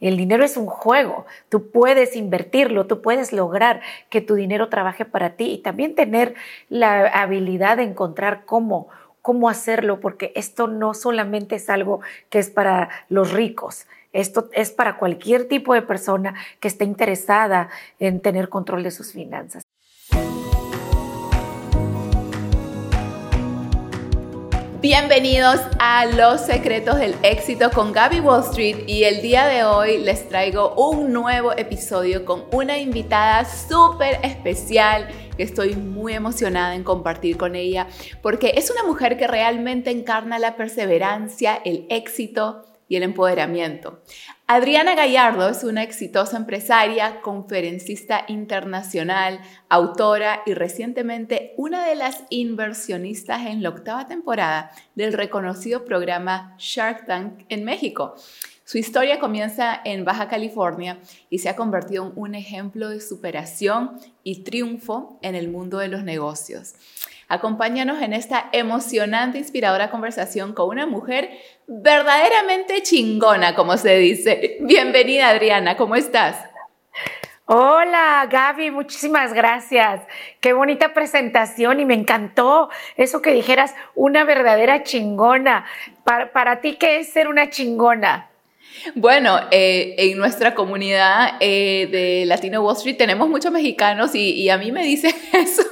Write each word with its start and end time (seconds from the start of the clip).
El 0.00 0.16
dinero 0.16 0.44
es 0.44 0.56
un 0.56 0.66
juego, 0.66 1.26
tú 1.50 1.70
puedes 1.70 2.16
invertirlo, 2.16 2.86
tú 2.86 3.02
puedes 3.02 3.32
lograr 3.32 3.82
que 4.08 4.22
tu 4.22 4.34
dinero 4.34 4.68
trabaje 4.70 5.04
para 5.04 5.36
ti 5.36 5.50
y 5.52 5.58
también 5.58 5.94
tener 5.94 6.34
la 6.70 7.06
habilidad 7.06 7.76
de 7.76 7.82
encontrar 7.82 8.44
cómo, 8.46 8.88
cómo 9.20 9.50
hacerlo, 9.50 10.00
porque 10.00 10.32
esto 10.34 10.66
no 10.68 10.94
solamente 10.94 11.56
es 11.56 11.68
algo 11.68 12.00
que 12.30 12.38
es 12.38 12.48
para 12.48 12.88
los 13.10 13.32
ricos, 13.32 13.86
esto 14.12 14.48
es 14.52 14.70
para 14.70 14.96
cualquier 14.96 15.46
tipo 15.46 15.74
de 15.74 15.82
persona 15.82 16.34
que 16.58 16.68
esté 16.68 16.84
interesada 16.84 17.68
en 17.98 18.20
tener 18.20 18.48
control 18.48 18.82
de 18.82 18.90
sus 18.90 19.12
finanzas. 19.12 19.62
Bienvenidos 24.80 25.60
a 25.78 26.06
Los 26.06 26.40
Secretos 26.40 26.98
del 26.98 27.14
Éxito 27.22 27.70
con 27.70 27.92
Gaby 27.92 28.20
Wall 28.20 28.40
Street 28.44 28.84
y 28.86 29.04
el 29.04 29.20
día 29.20 29.46
de 29.46 29.62
hoy 29.62 29.98
les 29.98 30.26
traigo 30.26 30.72
un 30.74 31.12
nuevo 31.12 31.52
episodio 31.52 32.24
con 32.24 32.44
una 32.50 32.78
invitada 32.78 33.44
súper 33.44 34.20
especial 34.22 35.06
que 35.36 35.42
estoy 35.42 35.76
muy 35.76 36.14
emocionada 36.14 36.74
en 36.74 36.82
compartir 36.82 37.36
con 37.36 37.56
ella 37.56 37.88
porque 38.22 38.54
es 38.56 38.70
una 38.70 38.82
mujer 38.84 39.18
que 39.18 39.26
realmente 39.26 39.90
encarna 39.90 40.38
la 40.38 40.56
perseverancia, 40.56 41.60
el 41.62 41.84
éxito 41.90 42.64
y 42.90 42.96
el 42.96 43.04
empoderamiento. 43.04 44.02
Adriana 44.48 44.96
Gallardo 44.96 45.48
es 45.48 45.62
una 45.62 45.84
exitosa 45.84 46.36
empresaria, 46.36 47.20
conferencista 47.22 48.24
internacional, 48.26 49.40
autora 49.68 50.42
y 50.44 50.54
recientemente 50.54 51.54
una 51.56 51.86
de 51.86 51.94
las 51.94 52.24
inversionistas 52.30 53.46
en 53.46 53.62
la 53.62 53.68
octava 53.68 54.08
temporada 54.08 54.72
del 54.96 55.12
reconocido 55.12 55.84
programa 55.84 56.56
Shark 56.58 57.06
Tank 57.06 57.44
en 57.48 57.64
México. 57.64 58.16
Su 58.64 58.78
historia 58.78 59.20
comienza 59.20 59.80
en 59.84 60.04
Baja 60.04 60.26
California 60.28 60.98
y 61.28 61.38
se 61.38 61.48
ha 61.48 61.54
convertido 61.54 62.06
en 62.06 62.12
un 62.16 62.34
ejemplo 62.34 62.88
de 62.88 63.00
superación 63.00 64.00
y 64.24 64.42
triunfo 64.42 65.20
en 65.22 65.36
el 65.36 65.48
mundo 65.48 65.78
de 65.78 65.88
los 65.88 66.02
negocios. 66.02 66.74
Acompáñanos 67.30 68.02
en 68.02 68.12
esta 68.12 68.48
emocionante, 68.50 69.38
inspiradora 69.38 69.92
conversación 69.92 70.52
con 70.52 70.68
una 70.68 70.86
mujer 70.86 71.30
verdaderamente 71.68 72.82
chingona, 72.82 73.54
como 73.54 73.76
se 73.76 73.98
dice. 73.98 74.56
Bienvenida, 74.62 75.28
Adriana, 75.28 75.76
¿cómo 75.76 75.94
estás? 75.94 76.36
Hola 77.44 78.26
Gaby, 78.28 78.72
muchísimas 78.72 79.32
gracias. 79.32 80.00
Qué 80.40 80.52
bonita 80.52 80.92
presentación 80.92 81.78
y 81.78 81.84
me 81.84 81.94
encantó 81.94 82.68
eso 82.96 83.22
que 83.22 83.32
dijeras, 83.32 83.76
una 83.94 84.24
verdadera 84.24 84.82
chingona. 84.82 85.66
Para, 86.02 86.32
para 86.32 86.60
ti, 86.60 86.74
¿qué 86.74 86.98
es 86.98 87.12
ser 87.12 87.28
una 87.28 87.48
chingona? 87.48 88.29
Bueno, 88.94 89.38
eh, 89.50 89.94
en 89.98 90.18
nuestra 90.18 90.54
comunidad 90.54 91.34
eh, 91.40 91.88
de 91.90 92.24
Latino 92.26 92.62
Wall 92.62 92.76
Street 92.76 92.96
tenemos 92.96 93.28
muchos 93.28 93.52
mexicanos 93.52 94.14
y, 94.14 94.48
a 94.48 94.58
mí 94.58 94.72
me 94.72 94.84
dicen 94.84 95.14
eso. 95.32 95.62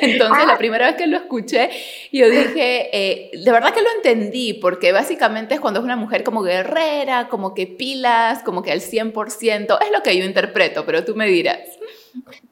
Entonces, 0.00 0.46
la 0.46 0.58
primera 0.58 0.86
vez 0.86 0.96
que 0.96 1.06
lo 1.06 1.16
escuché, 1.16 1.70
yo 2.12 2.28
dije, 2.30 2.90
eh, 2.92 3.30
de 3.32 3.52
verdad 3.52 3.74
que 3.74 3.82
lo 3.82 3.90
entendí, 3.96 4.54
porque 4.54 4.92
básicamente 4.92 5.54
es 5.54 5.60
cuando 5.60 5.80
es 5.80 5.84
una 5.84 5.96
mujer 5.96 6.24
como 6.24 6.42
guerrera, 6.42 7.28
como 7.28 7.54
que 7.54 7.66
pilas, 7.66 8.42
como 8.42 8.62
que 8.62 8.72
al 8.72 8.80
100%, 8.80 9.78
es 9.82 9.92
lo 9.92 10.02
que 10.02 10.16
yo 10.16 10.24
interpreto, 10.24 10.84
pero 10.86 11.04
tú 11.04 11.14
me 11.14 11.26
dirás. 11.26 11.60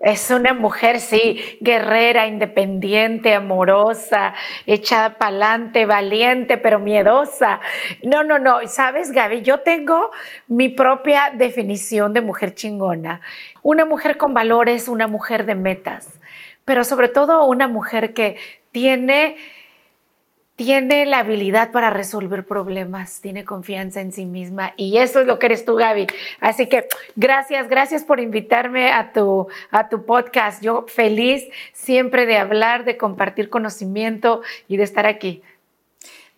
Es 0.01 0.31
una 0.31 0.55
mujer, 0.55 1.01
sí, 1.01 1.59
guerrera, 1.61 2.27
independiente, 2.27 3.35
amorosa, 3.35 4.35
echada 4.67 5.19
para 5.19 5.31
adelante, 5.31 5.85
valiente, 5.87 6.57
pero 6.57 6.79
miedosa. 6.79 7.61
No, 8.03 8.25
no, 8.25 8.39
no. 8.39 8.67
¿Sabes, 8.67 9.13
Gaby? 9.13 9.43
Yo 9.43 9.61
tengo 9.61 10.11
mi 10.49 10.71
propia 10.71 11.33
definición 11.35 12.13
de 12.15 12.23
mujer 12.23 12.55
chingona. 12.55 13.21
Una 13.63 13.85
mujer 13.85 14.17
con 14.17 14.33
valores, 14.33 14.89
una 14.89 15.07
mujer 15.07 15.45
de 15.45 15.55
metas, 15.55 16.19
pero 16.65 16.85
sobre 16.85 17.09
todo 17.09 17.45
una 17.45 17.69
mujer 17.69 18.15
que 18.15 18.37
tiene 18.73 19.37
tiene 20.61 21.07
la 21.07 21.21
habilidad 21.21 21.73
para 21.73 21.89
resolver 21.89 22.45
problemas, 22.45 23.23
tiene 23.23 23.47
confianza 23.47 24.03
en 24.03 24.13
sí 24.13 24.27
misma 24.27 24.75
y 24.77 24.99
eso 24.99 25.23
es 25.23 25.27
lo 25.27 25.39
que 25.39 25.47
eres 25.47 25.65
tú, 25.65 25.75
Gaby. 25.75 26.07
Así 26.39 26.67
que 26.67 26.87
gracias, 27.17 27.67
gracias 27.71 28.05
por 28.05 28.21
invitarme 28.21 28.93
a 28.93 29.15
tu, 29.15 29.49
a 29.71 29.89
tu 29.89 30.05
podcast. 30.05 30.63
Yo 30.63 30.85
feliz 30.87 31.45
siempre 31.73 32.27
de 32.27 32.37
hablar, 32.37 32.85
de 32.85 32.99
compartir 32.99 33.49
conocimiento 33.49 34.43
y 34.69 34.77
de 34.77 34.83
estar 34.83 35.07
aquí. 35.07 35.43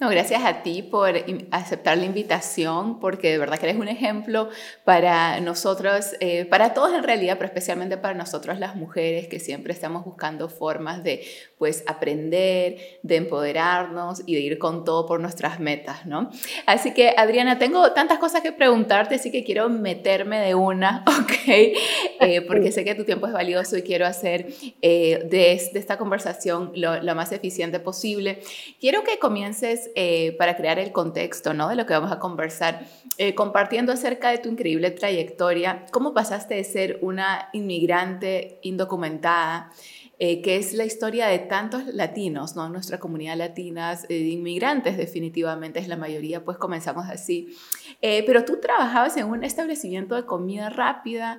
No, 0.02 0.08
gracias 0.08 0.42
a 0.44 0.64
ti 0.64 0.82
por 0.82 1.14
aceptar 1.52 1.96
la 1.96 2.04
invitación, 2.04 2.98
porque 2.98 3.30
de 3.30 3.38
verdad 3.38 3.56
que 3.60 3.66
eres 3.66 3.80
un 3.80 3.86
ejemplo 3.86 4.48
para 4.82 5.38
nosotros, 5.38 6.16
eh, 6.18 6.44
para 6.44 6.74
todos 6.74 6.92
en 6.92 7.04
realidad, 7.04 7.36
pero 7.38 7.46
especialmente 7.46 7.96
para 7.96 8.12
nosotros 8.14 8.58
las 8.58 8.74
mujeres 8.74 9.28
que 9.28 9.38
siempre 9.38 9.72
estamos 9.72 10.04
buscando 10.04 10.48
formas 10.48 11.04
de 11.04 11.24
pues 11.56 11.84
aprender, 11.86 12.98
de 13.04 13.14
empoderarnos 13.14 14.24
y 14.26 14.34
de 14.34 14.40
ir 14.40 14.58
con 14.58 14.84
todo 14.84 15.06
por 15.06 15.20
nuestras 15.20 15.60
metas, 15.60 16.04
¿no? 16.04 16.30
Así 16.66 16.92
que 16.94 17.14
Adriana, 17.16 17.60
tengo 17.60 17.92
tantas 17.92 18.18
cosas 18.18 18.40
que 18.40 18.50
preguntarte, 18.50 19.14
así 19.14 19.30
que 19.30 19.44
quiero 19.44 19.68
meterme 19.68 20.40
de 20.40 20.56
una, 20.56 21.04
¿ok? 21.20 21.32
Eh, 21.46 22.40
porque 22.48 22.72
sé 22.72 22.84
que 22.84 22.96
tu 22.96 23.04
tiempo 23.04 23.28
es 23.28 23.32
valioso 23.32 23.76
y 23.76 23.82
quiero 23.82 24.04
hacer 24.04 24.48
eh, 24.82 25.28
de, 25.30 25.52
esta 25.52 25.96
conversación 25.96 26.72
lo, 26.74 27.00
lo 27.00 27.14
más 27.14 27.30
eficiente 27.30 27.78
posible. 27.78 28.40
Quiero 28.80 29.04
que 29.04 29.20
comiences 29.20 29.91
eh, 29.94 30.34
para 30.38 30.56
crear 30.56 30.78
el 30.78 30.92
contexto 30.92 31.54
¿no? 31.54 31.68
de 31.68 31.76
lo 31.76 31.86
que 31.86 31.92
vamos 31.92 32.12
a 32.12 32.18
conversar, 32.18 32.86
eh, 33.18 33.34
compartiendo 33.34 33.92
acerca 33.92 34.30
de 34.30 34.38
tu 34.38 34.48
increíble 34.48 34.90
trayectoria, 34.90 35.86
cómo 35.90 36.14
pasaste 36.14 36.54
de 36.54 36.64
ser 36.64 36.98
una 37.02 37.48
inmigrante 37.52 38.58
indocumentada, 38.62 39.70
eh, 40.18 40.40
que 40.42 40.56
es 40.56 40.72
la 40.72 40.84
historia 40.84 41.26
de 41.26 41.38
tantos 41.40 41.86
latinos, 41.86 42.54
¿no? 42.54 42.68
Nuestra 42.68 43.00
comunidad 43.00 43.36
latina, 43.36 43.98
de 44.08 44.18
inmigrantes 44.18 44.96
definitivamente 44.96 45.80
es 45.80 45.88
la 45.88 45.96
mayoría, 45.96 46.44
pues 46.44 46.58
comenzamos 46.58 47.06
así. 47.08 47.56
pero 48.00 48.44
tú 48.44 48.60
trabajabas 48.60 49.16
en 49.16 49.26
un 49.26 49.44
establecimiento 49.44 50.14
de 50.14 50.24
comida 50.24 50.68
rápida. 50.70 51.38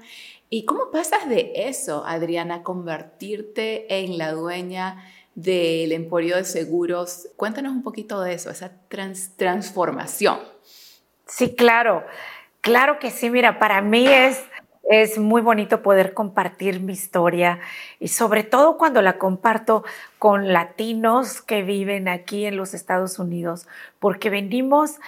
¿Y 0.50 0.66
cómo 0.66 0.92
pasas 0.92 1.28
de 1.28 1.52
eso, 1.56 2.03
Adriana, 2.06 2.56
a 2.56 2.63
convertirte 2.63 4.03
en 4.03 4.18
la 4.18 4.31
dueña 4.34 5.03
del 5.36 5.92
Emporio 5.92 6.38
de 6.38 6.46
Seguros. 6.46 7.30
Cuéntanos 7.36 7.74
un 7.74 7.84
poquito 7.84 8.22
de 8.22 8.34
eso, 8.34 8.50
esa 8.50 8.72
transformación. 8.88 10.40
Sí, 11.28 11.56
claro, 11.56 12.04
claro 12.62 13.00
que 13.00 13.12
sí. 13.12 13.30
Mira, 13.30 13.60
para 13.60 13.82
mí 13.82 14.06
es, 14.08 14.44
es 14.84 15.18
muy 15.18 15.42
bonito 15.42 15.82
poder 15.82 16.14
compartir 16.14 16.80
mi 16.80 16.94
historia 16.94 17.60
y 18.00 18.10
sobre 18.10 18.44
todo 18.44 18.78
cuando 18.78 19.02
la 19.02 19.18
comparto 19.18 19.84
con 20.20 20.54
latinos 20.54 21.42
que 21.42 21.64
viven 21.64 22.08
aquí 22.08 22.46
en 22.46 22.58
los 22.58 22.74
Estados 22.74 23.18
Unidos, 23.20 23.68
porque 24.00 24.30
venimos 24.30 25.00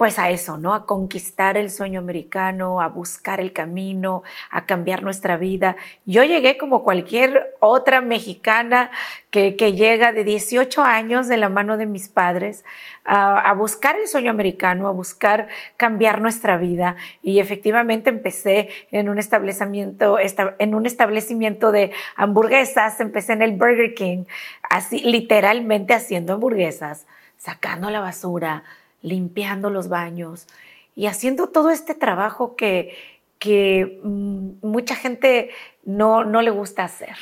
pues 0.00 0.18
a 0.18 0.30
eso, 0.30 0.56
¿no? 0.56 0.72
A 0.72 0.86
conquistar 0.86 1.58
el 1.58 1.70
sueño 1.70 2.00
americano, 2.00 2.80
a 2.80 2.88
buscar 2.88 3.38
el 3.38 3.52
camino, 3.52 4.22
a 4.50 4.64
cambiar 4.64 5.02
nuestra 5.02 5.36
vida. 5.36 5.76
Yo 6.06 6.24
llegué 6.24 6.56
como 6.56 6.82
cualquier 6.82 7.54
otra 7.60 8.00
mexicana 8.00 8.90
que, 9.30 9.52
llega 9.52 10.12
de 10.12 10.24
18 10.24 10.82
años 10.82 11.28
de 11.28 11.36
la 11.36 11.50
mano 11.50 11.76
de 11.76 11.84
mis 11.84 12.08
padres 12.08 12.64
a, 13.04 13.52
buscar 13.52 13.94
el 13.96 14.08
sueño 14.08 14.30
americano, 14.30 14.88
a 14.88 14.90
buscar 14.90 15.48
cambiar 15.76 16.22
nuestra 16.22 16.56
vida. 16.56 16.96
Y 17.22 17.38
efectivamente 17.38 18.08
empecé 18.08 18.70
en 18.92 19.10
un 19.10 19.18
establecimiento, 19.18 20.16
en 20.18 20.74
un 20.74 20.86
establecimiento 20.86 21.72
de 21.72 21.92
hamburguesas, 22.16 22.98
empecé 23.00 23.34
en 23.34 23.42
el 23.42 23.52
Burger 23.52 23.92
King, 23.92 24.24
así 24.62 25.00
literalmente 25.00 25.92
haciendo 25.92 26.32
hamburguesas, 26.32 27.06
sacando 27.36 27.90
la 27.90 28.00
basura, 28.00 28.64
limpiando 29.02 29.70
los 29.70 29.88
baños 29.88 30.46
y 30.94 31.06
haciendo 31.06 31.48
todo 31.48 31.70
este 31.70 31.94
trabajo 31.94 32.56
que, 32.56 32.96
que 33.38 34.00
mm, 34.02 34.50
mucha 34.62 34.94
gente 34.94 35.50
no, 35.84 36.24
no 36.24 36.42
le 36.42 36.50
gusta 36.50 36.84
hacer. 36.84 37.16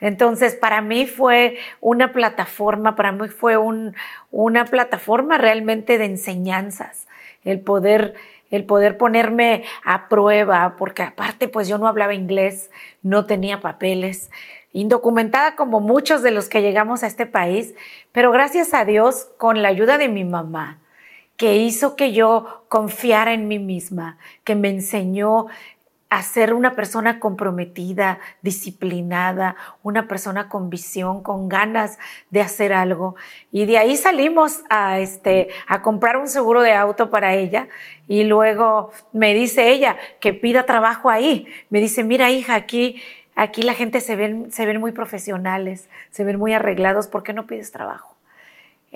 Entonces, 0.00 0.54
para 0.54 0.82
mí 0.82 1.06
fue 1.06 1.58
una 1.80 2.12
plataforma, 2.12 2.94
para 2.94 3.12
mí 3.12 3.28
fue 3.28 3.56
un, 3.56 3.94
una 4.30 4.64
plataforma 4.66 5.38
realmente 5.38 5.98
de 5.98 6.04
enseñanzas, 6.04 7.06
el 7.42 7.60
poder, 7.60 8.14
el 8.50 8.64
poder 8.64 8.98
ponerme 8.98 9.64
a 9.84 10.08
prueba, 10.08 10.76
porque 10.76 11.02
aparte, 11.02 11.48
pues 11.48 11.68
yo 11.68 11.78
no 11.78 11.86
hablaba 11.86 12.14
inglés, 12.14 12.70
no 13.02 13.26
tenía 13.26 13.60
papeles, 13.60 14.30
indocumentada 14.72 15.56
como 15.56 15.80
muchos 15.80 16.22
de 16.22 16.32
los 16.32 16.48
que 16.48 16.60
llegamos 16.60 17.02
a 17.02 17.06
este 17.06 17.26
país, 17.26 17.74
pero 18.12 18.30
gracias 18.30 18.74
a 18.74 18.84
Dios, 18.84 19.28
con 19.38 19.62
la 19.62 19.68
ayuda 19.68 19.98
de 19.98 20.08
mi 20.08 20.24
mamá, 20.24 20.80
que 21.36 21.56
hizo 21.56 21.96
que 21.96 22.12
yo 22.12 22.64
confiara 22.68 23.32
en 23.32 23.48
mí 23.48 23.58
misma, 23.58 24.18
que 24.44 24.54
me 24.54 24.68
enseñó 24.68 25.46
a 26.14 26.22
ser 26.22 26.54
una 26.54 26.76
persona 26.76 27.18
comprometida, 27.18 28.20
disciplinada, 28.40 29.56
una 29.82 30.06
persona 30.06 30.48
con 30.48 30.70
visión, 30.70 31.24
con 31.24 31.48
ganas 31.48 31.98
de 32.30 32.40
hacer 32.40 32.72
algo. 32.72 33.16
Y 33.50 33.66
de 33.66 33.78
ahí 33.78 33.96
salimos 33.96 34.62
a, 34.70 35.00
este, 35.00 35.48
a 35.66 35.82
comprar 35.82 36.16
un 36.16 36.28
seguro 36.28 36.62
de 36.62 36.72
auto 36.72 37.10
para 37.10 37.34
ella. 37.34 37.66
Y 38.06 38.22
luego 38.22 38.92
me 39.12 39.34
dice 39.34 39.70
ella 39.70 39.96
que 40.20 40.32
pida 40.32 40.66
trabajo 40.66 41.10
ahí. 41.10 41.48
Me 41.68 41.80
dice, 41.80 42.04
mira 42.04 42.30
hija, 42.30 42.54
aquí, 42.54 43.02
aquí 43.34 43.62
la 43.62 43.74
gente 43.74 44.00
se 44.00 44.14
ven, 44.14 44.52
se 44.52 44.66
ven 44.66 44.78
muy 44.78 44.92
profesionales, 44.92 45.88
se 46.12 46.22
ven 46.22 46.38
muy 46.38 46.52
arreglados, 46.52 47.08
¿por 47.08 47.24
qué 47.24 47.32
no 47.32 47.48
pides 47.48 47.72
trabajo? 47.72 48.13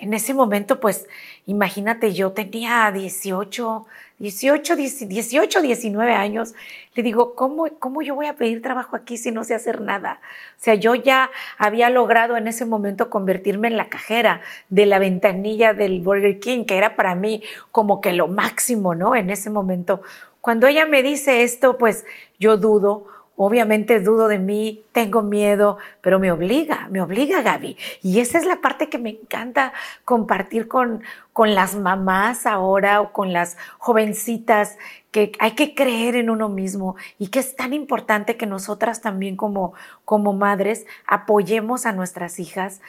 En 0.01 0.15
ese 0.15 0.33
momento, 0.33 0.79
pues, 0.79 1.09
imagínate, 1.47 2.13
yo 2.13 2.31
tenía 2.31 2.89
18, 2.93 3.85
18, 4.21 4.77
18, 4.77 5.61
19 5.61 6.13
años. 6.13 6.55
Le 6.95 7.03
digo, 7.03 7.35
¿cómo, 7.35 7.67
¿cómo 7.81 8.01
yo 8.03 8.15
voy 8.15 8.27
a 8.27 8.37
pedir 8.37 8.63
trabajo 8.63 8.95
aquí 8.95 9.17
si 9.17 9.33
no 9.33 9.43
sé 9.43 9.57
hacer 9.57 9.81
nada? 9.81 10.21
O 10.57 10.63
sea, 10.63 10.77
yo 10.77 10.95
ya 10.95 11.31
había 11.59 11.91
logrado 11.91 12.37
en 12.37 12.47
ese 12.47 12.65
momento 12.65 13.11
convertirme 13.11 13.67
en 13.67 13.77
la 13.77 13.89
cajera 13.89 14.41
de 14.69 14.87
la 14.87 15.01
ventanilla 15.01 15.75
del 15.75 16.01
Burger 16.01 16.39
King, 16.39 16.65
que 16.65 16.77
era 16.77 16.95
para 16.95 17.17
mí 17.17 17.43
como 17.73 18.01
que 18.01 18.13
lo 18.13 18.29
máximo, 18.29 18.95
¿no? 18.95 19.17
En 19.17 19.31
ese 19.31 19.51
momento. 19.51 20.01
Cuando 20.41 20.69
ella 20.69 20.87
me 20.87 21.03
dice 21.03 21.43
esto, 21.43 21.77
pues 21.77 22.05
yo 22.39 22.57
dudo 22.57 23.05
Obviamente 23.41 24.01
dudo 24.01 24.27
de 24.27 24.41
mí, 24.41 24.83
tengo 24.91 25.23
miedo, 25.23 25.79
pero 26.01 26.19
me 26.19 26.33
obliga, 26.33 26.89
me 26.91 27.01
obliga 27.01 27.41
Gaby. 27.41 27.77
Y 28.03 28.19
esa 28.19 28.37
es 28.37 28.45
la 28.45 28.61
parte 28.61 28.89
que 28.89 28.99
me 28.99 29.11
encanta 29.11 29.73
compartir 30.05 30.67
con, 30.67 31.05
con 31.33 31.55
las 31.55 31.77
mamás 31.77 32.47
ahora 32.47 33.01
o 33.01 33.13
con 33.13 33.33
las 33.33 33.57
jovencitas, 33.79 34.77
que 35.13 35.31
hay 35.39 35.53
que 35.53 35.77
creer 35.77 36.17
en 36.17 36.31
uno 36.31 36.49
mismo 36.49 36.97
y 37.17 37.29
que 37.29 37.39
es 37.39 37.55
tan 37.55 37.73
importante 37.75 38.37
que 38.37 38.47
nosotras 38.47 39.03
también 39.03 39.37
como, 39.37 39.73
como 40.05 40.33
madres 40.33 40.85
apoyemos 41.07 41.87
a 41.87 41.93
nuestras 41.93 42.41
hijas 42.41 42.81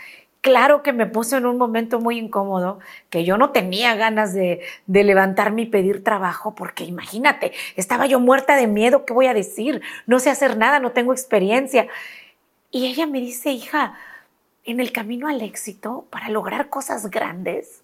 claro 0.42 0.84
que 0.84 0.94
me 0.94 1.06
puso 1.06 1.38
en 1.38 1.46
un 1.46 1.58
momento 1.58 2.00
muy 2.00 2.18
incómodo, 2.18 2.80
que 3.10 3.24
yo 3.24 3.38
no 3.38 3.52
tenía 3.52 3.96
ganas 3.96 4.34
de, 4.34 4.62
levantarme 4.88 5.64
y 5.64 5.66
pedir 5.66 6.04
trabajo, 6.04 6.56
porque 6.56 6.84
imagínate, 6.84 7.54
estaba 7.76 8.06
yo 8.06 8.20
muerta 8.20 8.56
de 8.56 8.68
miedo, 8.68 9.06
¿qué 9.06 9.14
voy 9.14 9.28
a 9.28 9.34
decir? 9.34 9.82
No 10.08 10.20
sé 10.20 10.30
hacer 10.30 10.58
nada, 10.58 10.80
no 10.80 10.92
tengo 10.92 11.14
experiencia. 11.14 11.88
Y 12.72 12.88
ella 12.88 13.08
me 13.08 13.20
dice, 13.20 13.52
hija, 13.52 13.98
en 14.64 14.80
el 14.80 14.92
camino 14.92 15.28
al 15.28 15.42
éxito, 15.42 16.06
para 16.10 16.30
lograr 16.30 16.70
cosas 16.70 17.10
grandes, 17.10 17.82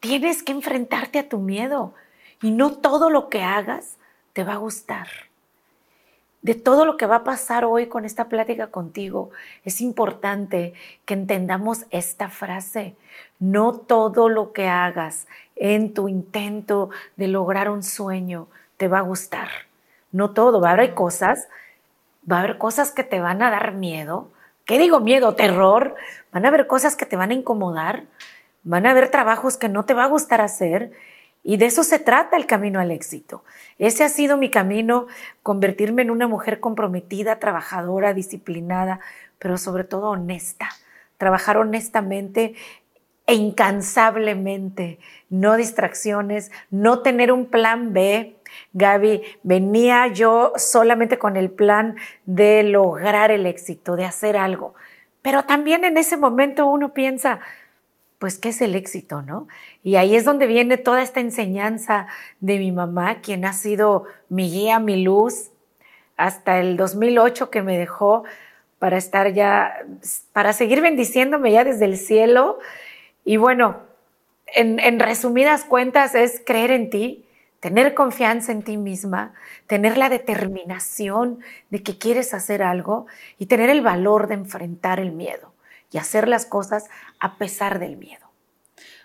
tienes 0.00 0.42
que 0.42 0.52
enfrentarte 0.52 1.18
a 1.18 1.28
tu 1.28 1.38
miedo 1.38 1.94
y 2.42 2.50
no 2.50 2.72
todo 2.72 3.10
lo 3.10 3.28
que 3.28 3.42
hagas 3.42 3.96
te 4.32 4.44
va 4.44 4.54
a 4.54 4.58
gustar 4.58 5.29
de 6.42 6.54
todo 6.54 6.84
lo 6.84 6.96
que 6.96 7.06
va 7.06 7.16
a 7.16 7.24
pasar 7.24 7.64
hoy 7.64 7.86
con 7.86 8.04
esta 8.04 8.28
plática 8.28 8.68
contigo, 8.68 9.30
es 9.64 9.80
importante 9.80 10.72
que 11.04 11.14
entendamos 11.14 11.84
esta 11.90 12.28
frase. 12.28 12.94
No 13.38 13.74
todo 13.74 14.28
lo 14.28 14.52
que 14.52 14.68
hagas 14.68 15.26
en 15.56 15.92
tu 15.92 16.08
intento 16.08 16.90
de 17.16 17.28
lograr 17.28 17.68
un 17.68 17.82
sueño 17.82 18.48
te 18.76 18.88
va 18.88 18.98
a 18.98 19.02
gustar. 19.02 19.48
No 20.12 20.30
todo, 20.30 20.60
va 20.60 20.70
a 20.70 20.72
haber 20.72 20.94
cosas, 20.94 21.48
va 22.30 22.36
a 22.36 22.40
haber 22.40 22.58
cosas 22.58 22.92
que 22.92 23.04
te 23.04 23.20
van 23.20 23.42
a 23.42 23.50
dar 23.50 23.74
miedo. 23.74 24.28
¿Qué 24.64 24.78
digo 24.78 25.00
miedo? 25.00 25.34
Terror. 25.34 25.94
Van 26.32 26.44
a 26.44 26.48
haber 26.48 26.66
cosas 26.66 26.96
que 26.96 27.06
te 27.06 27.16
van 27.16 27.30
a 27.30 27.34
incomodar. 27.34 28.04
Van 28.62 28.86
a 28.86 28.90
haber 28.92 29.10
trabajos 29.10 29.56
que 29.56 29.68
no 29.68 29.84
te 29.84 29.94
va 29.94 30.04
a 30.04 30.08
gustar 30.08 30.40
hacer 30.40 30.92
y 31.42 31.56
de 31.56 31.66
eso 31.66 31.84
se 31.84 31.98
trata 31.98 32.36
el 32.36 32.46
camino 32.46 32.80
al 32.80 32.90
éxito. 32.90 33.44
Ese 33.78 34.04
ha 34.04 34.08
sido 34.08 34.36
mi 34.36 34.50
camino, 34.50 35.06
convertirme 35.42 36.02
en 36.02 36.10
una 36.10 36.28
mujer 36.28 36.60
comprometida, 36.60 37.38
trabajadora, 37.38 38.12
disciplinada, 38.12 39.00
pero 39.38 39.56
sobre 39.56 39.84
todo 39.84 40.10
honesta. 40.10 40.68
Trabajar 41.16 41.56
honestamente 41.56 42.54
e 43.26 43.34
incansablemente, 43.34 44.98
no 45.28 45.56
distracciones, 45.56 46.50
no 46.70 47.00
tener 47.00 47.32
un 47.32 47.46
plan 47.46 47.92
B. 47.92 48.36
Gaby, 48.72 49.22
venía 49.42 50.08
yo 50.08 50.52
solamente 50.56 51.18
con 51.18 51.36
el 51.36 51.50
plan 51.50 51.96
de 52.26 52.64
lograr 52.64 53.30
el 53.30 53.46
éxito, 53.46 53.96
de 53.96 54.04
hacer 54.04 54.36
algo. 54.36 54.74
Pero 55.22 55.44
también 55.44 55.84
en 55.84 55.96
ese 55.96 56.16
momento 56.16 56.66
uno 56.66 56.92
piensa, 56.92 57.40
pues, 58.20 58.36
¿qué 58.36 58.50
es 58.50 58.60
el 58.60 58.74
éxito, 58.74 59.22
no? 59.22 59.48
Y 59.82 59.96
ahí 59.96 60.14
es 60.14 60.26
donde 60.26 60.46
viene 60.46 60.76
toda 60.76 61.02
esta 61.02 61.20
enseñanza 61.20 62.06
de 62.40 62.58
mi 62.58 62.70
mamá, 62.70 63.22
quien 63.22 63.46
ha 63.46 63.54
sido 63.54 64.04
mi 64.28 64.50
guía, 64.50 64.78
mi 64.78 65.02
luz, 65.02 65.50
hasta 66.18 66.60
el 66.60 66.76
2008 66.76 67.48
que 67.50 67.62
me 67.62 67.78
dejó 67.78 68.24
para 68.78 68.98
estar 68.98 69.32
ya, 69.32 69.74
para 70.34 70.52
seguir 70.52 70.82
bendiciéndome 70.82 71.50
ya 71.50 71.64
desde 71.64 71.86
el 71.86 71.96
cielo. 71.96 72.58
Y 73.24 73.38
bueno, 73.38 73.78
en, 74.48 74.80
en 74.80 75.00
resumidas 75.00 75.64
cuentas 75.64 76.14
es 76.14 76.42
creer 76.44 76.72
en 76.72 76.90
ti, 76.90 77.24
tener 77.58 77.94
confianza 77.94 78.52
en 78.52 78.62
ti 78.62 78.76
misma, 78.76 79.32
tener 79.66 79.96
la 79.96 80.10
determinación 80.10 81.40
de 81.70 81.82
que 81.82 81.96
quieres 81.96 82.34
hacer 82.34 82.62
algo 82.62 83.06
y 83.38 83.46
tener 83.46 83.70
el 83.70 83.80
valor 83.80 84.28
de 84.28 84.34
enfrentar 84.34 85.00
el 85.00 85.12
miedo 85.12 85.49
y 85.90 85.98
hacer 85.98 86.28
las 86.28 86.46
cosas 86.46 86.86
a 87.18 87.38
pesar 87.38 87.78
del 87.78 87.96
miedo. 87.96 88.30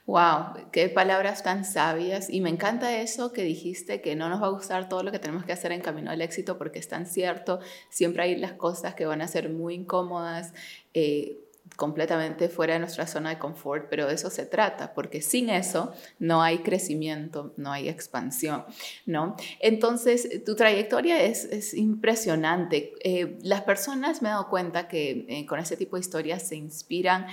Wow, 0.08 0.70
qué 0.72 0.88
palabras 0.90 1.42
tan 1.42 1.66
sabias. 1.66 2.30
Y 2.30 2.40
me 2.40 2.50
encanta 2.50 2.96
eso 3.02 3.34
que 3.34 3.42
dijiste, 3.42 4.02
que 4.02 4.16
no 4.16 4.30
nos 4.30 4.40
va 4.40 4.48
a 4.48 4.52
gustar 4.52 4.88
todo 4.88 5.02
lo 5.02 5.12
que 5.12 5.18
tenemos 5.18 5.46
que 5.46 5.54
hacer 5.54 5.72
en 5.72 5.82
camino 5.82 6.12
al 6.12 6.22
éxito, 6.22 6.60
porque 6.60 6.78
es 6.78 6.88
tan 6.88 7.08
cierto. 7.08 7.60
Siempre 7.90 8.22
hay 8.22 8.36
las 8.36 8.54
cosas 8.54 8.94
que 8.94 9.08
van 9.08 9.22
a 9.22 9.28
ser 9.28 9.50
muy 9.50 9.74
incómodas, 9.74 10.54
eh, 10.94 11.40
completamente 11.75 12.50
fuera 12.50 12.74
de 12.74 12.80
nuestra 12.80 13.07
zona 13.07 13.30
de 13.30 13.39
confort, 13.39 13.88
pero 13.89 14.07
de 14.07 14.16
eso 14.16 14.30
se 14.30 14.45
trata, 14.45 14.94
porque 14.94 15.22
sin 15.22 15.50
eso 15.50 15.94
no 16.19 16.42
hay 16.42 16.60
crecimiento, 16.60 17.54
no 17.57 17.72
hay 17.72 17.89
expansión, 17.89 18.66
¿no? 19.06 19.36
Entonces, 19.60 20.44
tu 20.45 20.56
trayectoria 20.56 21.22
es, 21.24 21.74
impresionante. 21.74 22.94
Eh, 23.04 23.38
las 23.42 23.62
personas 23.62 24.22
me 24.22 24.30
he 24.30 24.31
dado 24.31 24.50
cuenta 24.50 24.88
que 24.88 25.25
eh, 25.27 25.45
con 25.45 25.60
ese 25.60 25.77
tipo 25.77 25.95
de 25.95 26.01
historias 26.01 26.48
se 26.48 26.56
inspiran 26.56 27.27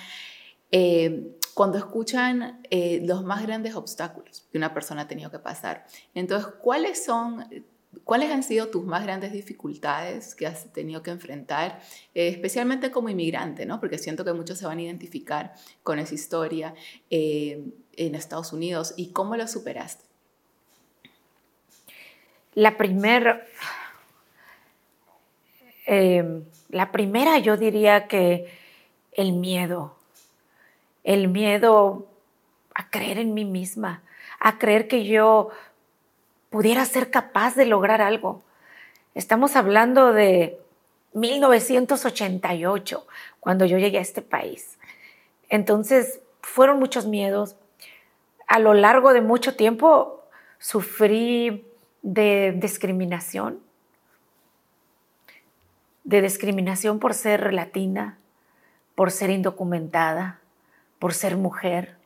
eh, 0.70 1.36
cuando 1.54 1.76
escuchan 1.76 2.62
los 3.02 3.24
más 3.24 3.42
grandes 3.42 3.74
obstáculos 3.74 4.48
que 4.50 4.56
una 4.56 4.72
persona 4.72 5.02
ha 5.02 5.08
tenido 5.08 5.30
que 5.30 5.38
pasar. 5.38 5.86
Entonces, 6.14 6.50
¿cuáles 6.62 7.04
son 7.04 7.44
¿Cuáles 8.04 8.30
han 8.30 8.42
sido 8.42 8.68
tus 8.68 8.84
más 8.84 9.02
grandes 9.04 9.32
dificultades 9.32 10.34
que 10.34 10.46
has 10.46 10.72
tenido 10.72 11.02
que 11.02 11.10
enfrentar, 11.10 11.80
eh, 12.14 12.28
especialmente 12.28 12.90
como 12.90 13.10
inmigrante, 13.10 13.66
¿no? 13.66 13.80
porque 13.80 13.98
siento 13.98 14.24
que 14.24 14.32
muchos 14.32 14.58
se 14.58 14.66
van 14.66 14.78
a 14.78 14.82
identificar 14.82 15.54
con 15.82 15.98
esa 15.98 16.14
historia 16.14 16.74
eh, 17.10 17.62
en 17.96 18.14
Estados 18.14 18.52
Unidos 18.52 18.94
y 18.96 19.12
cómo 19.12 19.36
lo 19.36 19.46
superaste? 19.46 20.04
La 22.54 22.76
primera, 22.76 23.46
em, 25.86 26.44
la 26.70 26.92
primera 26.92 27.38
yo 27.38 27.56
diría 27.56 28.08
que 28.08 28.46
el 29.12 29.32
miedo, 29.32 29.96
el 31.04 31.28
miedo 31.28 32.06
a 32.74 32.90
creer 32.90 33.18
en 33.18 33.34
mí 33.34 33.44
misma, 33.44 34.02
a 34.38 34.58
creer 34.58 34.88
que 34.88 35.04
yo 35.04 35.50
pudiera 36.52 36.84
ser 36.84 37.10
capaz 37.10 37.56
de 37.56 37.64
lograr 37.64 38.02
algo. 38.02 38.42
Estamos 39.14 39.56
hablando 39.56 40.12
de 40.12 40.60
1988, 41.14 43.06
cuando 43.40 43.64
yo 43.64 43.78
llegué 43.78 43.96
a 43.96 44.02
este 44.02 44.20
país. 44.20 44.78
Entonces, 45.48 46.20
fueron 46.42 46.78
muchos 46.78 47.06
miedos. 47.06 47.56
A 48.46 48.58
lo 48.58 48.74
largo 48.74 49.14
de 49.14 49.22
mucho 49.22 49.56
tiempo 49.56 50.22
sufrí 50.58 51.66
de 52.02 52.52
discriminación, 52.54 53.58
de 56.04 56.20
discriminación 56.20 56.98
por 56.98 57.14
ser 57.14 57.54
latina, 57.54 58.18
por 58.94 59.10
ser 59.10 59.30
indocumentada, 59.30 60.38
por 60.98 61.14
ser 61.14 61.38
mujer, 61.38 61.96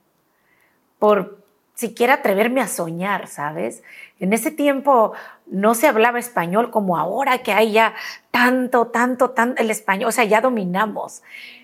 por 1.01 1.46
siquiera 1.77 2.15
atreverme 2.15 2.63
a 2.63 2.69
soñar, 2.69 3.29
¿sabes? 3.29 3.83
En 4.19 4.33
ese 4.33 4.51
tiempo 4.51 5.13
no 5.47 5.75
se 5.75 5.87
hablaba 5.87 6.19
español 6.19 6.71
como 6.71 6.97
ahora 6.97 7.43
que 7.43 7.53
hay 7.53 7.73
ya 7.73 7.95
tanto, 8.31 8.89
tanto, 8.89 9.31
tanto 9.31 9.63
el 9.63 9.71
español, 9.71 10.09
o 10.09 10.13
sea, 10.13 10.25
ya 10.25 10.41
dominamos. 10.41 11.23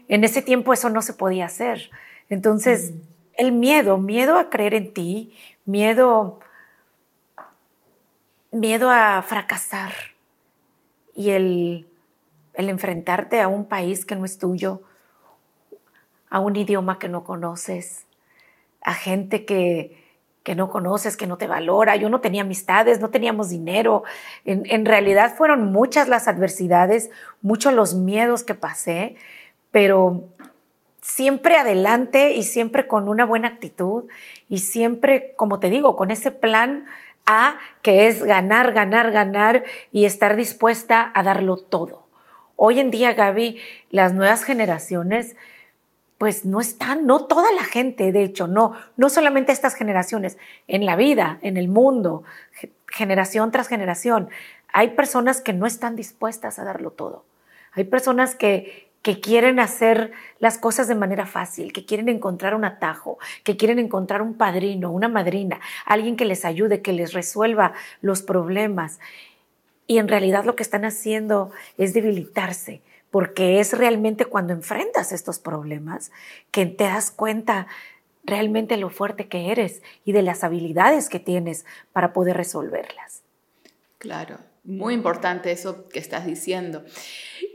En 0.09 0.23
ese 0.23 0.43
tiempo 0.43 0.75
eso 0.75 0.91
no 0.91 1.01
se 1.01 1.15
podía 1.15 1.47
hacer. 1.47 1.91
Entonces, 2.29 2.93
el 3.39 3.53
miedo, 3.53 3.97
miedo 3.97 4.39
a 4.39 4.51
creer 4.51 4.75
en 4.75 4.93
ti, 4.93 5.35
miedo, 5.65 6.41
miedo 8.51 8.91
a 8.91 9.23
fracasar 9.23 9.93
y 11.15 11.31
el, 11.31 11.89
el 12.53 12.69
enfrentarte 12.69 13.41
a 13.41 13.49
un 13.49 13.65
país 13.65 14.05
que 14.05 14.15
no 14.15 14.27
es 14.27 14.37
tuyo, 14.37 14.83
a 16.29 16.39
un 16.39 16.55
idioma 16.55 16.99
que 16.99 17.09
no 17.09 17.25
conoces, 17.25 18.05
a 18.83 18.93
gente 18.93 19.47
que 19.47 20.02
que 20.43 20.55
no 20.55 20.71
conoces, 20.71 21.17
que 21.17 21.27
no 21.27 21.39
te 21.39 21.47
valora. 21.47 21.97
Yo 21.97 22.09
no 22.09 22.21
tenía 22.21 22.43
amistades, 22.43 23.01
no 23.01 23.11
teníamos 23.11 23.51
dinero. 23.51 24.03
En, 24.45 24.85
realidad 24.85 25.35
fueron 25.37 25.73
muchas 25.73 26.09
las 26.09 26.29
adversidades, 26.29 27.11
muchos 27.41 27.73
los 27.73 27.95
miedos 27.95 28.43
que 28.43 28.55
pasé, 28.55 29.17
pero 29.71 30.25
siempre 31.01 31.57
adelante 31.57 32.33
y 32.33 32.43
siempre 32.43 32.87
con 32.87 33.09
una 33.09 33.25
buena 33.25 33.49
actitud 33.49 34.05
y 34.49 34.59
siempre, 34.59 35.35
como 35.37 35.59
te 35.59 35.71
digo, 35.71 35.97
con 35.97 36.11
ese 36.11 36.31
plan 36.31 36.87
A 37.25 37.57
que 37.83 38.09
es 38.09 38.25
ganar, 38.25 38.73
ganar, 38.73 39.13
ganar 39.13 39.63
y 39.93 40.07
estar 40.07 40.35
dispuesta 40.35 41.13
a 41.15 41.23
darlo 41.23 41.57
todo. 41.57 42.03
Hoy 42.57 42.81
en 42.81 42.91
día, 42.91 43.15
Gaby, 43.15 43.59
las 43.91 44.13
nuevas 44.13 44.43
generaciones 44.43 45.37
pues 46.23 46.45
no 46.45 46.61
están, 46.61 47.05
no 47.05 47.25
toda 47.25 47.51
la 47.51 47.65
gente, 47.65 48.13
de 48.13 48.23
hecho, 48.23 48.47
no, 48.47 48.75
no 48.97 49.11
solamente 49.11 49.51
estas 49.51 49.75
generaciones, 49.75 50.39
en 50.69 50.87
la 50.87 50.95
vida, 50.95 51.41
en 51.43 51.57
el 51.57 51.67
mundo, 51.67 52.23
generación 52.87 53.51
tras 53.51 53.67
generación, 53.67 54.29
hay 54.73 54.91
personas 54.91 55.41
que 55.41 55.53
no 55.53 55.67
están 55.67 55.97
dispuestas 55.97 56.61
a 56.61 56.65
darlo 56.65 56.93
todo. 56.93 57.25
Hay 57.73 57.83
personas 57.83 58.37
que, 58.37 58.89
que 59.03 59.21
quieren 59.21 59.59
hacer 59.59 60.13
las 60.39 60.59
cosas 60.59 60.87
de 60.87 60.95
manera 60.95 61.27
fácil, 61.27 61.73
que 61.73 61.85
quieren 61.85 62.09
encontrar 62.09 62.55
un 62.55 62.65
atajo, 62.65 63.19
que 63.43 63.57
quieren 63.57 63.81
encontrar 63.81 64.23
un 64.23 64.35
padrino, 64.35 64.93
una 64.93 65.09
madrina, 65.09 65.59
alguien 65.87 66.15
que 66.15 66.25
les 66.25 66.45
ayude, 66.45 66.83
que 66.83 66.93
les 66.93 67.15
resuelva 67.15 67.73
los 68.01 68.23
problemas. 68.23 69.01
Y 69.89 69.99
en 69.99 70.07
realidad 70.07 70.45
lo 70.45 70.55
que 70.55 70.63
están 70.63 70.85
haciendo 70.85 71.51
es 71.79 71.95
debilitarse, 71.95 72.81
porque 73.13 73.61
es 73.61 73.77
realmente 73.77 74.25
cuando 74.25 74.55
enfrentas 74.55 75.13
estos 75.13 75.39
problemas 75.39 76.11
que 76.51 76.67
te 76.67 76.85
das 76.85 77.13
cuenta 77.13 77.69
realmente 78.25 78.79
lo 78.79 78.89
fuerte 78.89 79.29
que 79.29 79.53
eres 79.53 79.83
y 80.05 80.13
de 80.13 80.23
las 80.23 80.43
habilidades 80.43 81.09
que 81.09 81.21
tienes 81.21 81.67
para 81.93 82.15
poder 82.15 82.39
resolverlas. 82.39 83.23
Claro, 83.99 84.39
muy 84.65 84.95
importante 84.95 85.53
eso 85.53 85.89
que 85.89 85.99
estás 85.99 86.25
diciendo. 86.25 86.85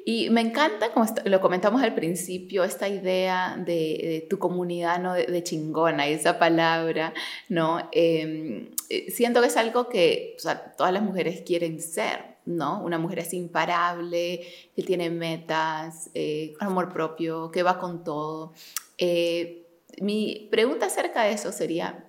Y 0.05 0.29
me 0.29 0.41
encanta, 0.41 0.91
como 0.93 1.07
lo 1.25 1.41
comentamos 1.41 1.81
al 1.81 1.95
principio, 1.95 2.63
esta 2.63 2.87
idea 2.87 3.57
de, 3.57 4.27
tu 4.29 4.37
comunidad 4.37 5.01
¿no? 5.01 5.13
de, 5.13 5.43
chingona, 5.43 6.05
esa 6.07 6.37
palabra, 6.37 7.15
¿no? 7.49 7.89
Em, 7.91 8.69
eh, 8.89 9.09
siento 9.09 9.41
que 9.41 9.47
es 9.47 9.57
algo 9.57 9.89
que 9.89 10.37
todas 10.77 10.93
las 10.93 11.01
mujeres 11.01 11.41
quieren 11.41 11.81
ser, 11.81 12.36
¿no? 12.47 12.81
Una 12.81 12.97
mujer 12.97 13.19
es 13.19 13.33
imparable, 13.33 14.47
que 14.75 14.83
tiene 14.83 15.09
metas, 15.09 16.09
eh, 16.15 16.53
amor 16.59 16.91
propio, 16.91 17.51
que 17.51 17.61
va 17.61 17.77
con 17.77 18.03
todo. 18.03 18.53
Eh, 18.97 19.67
mi 20.01 20.47
pregunta 20.49 20.87
acerca 20.87 21.23
de 21.23 21.33
eso 21.33 21.51
sería, 21.51 22.05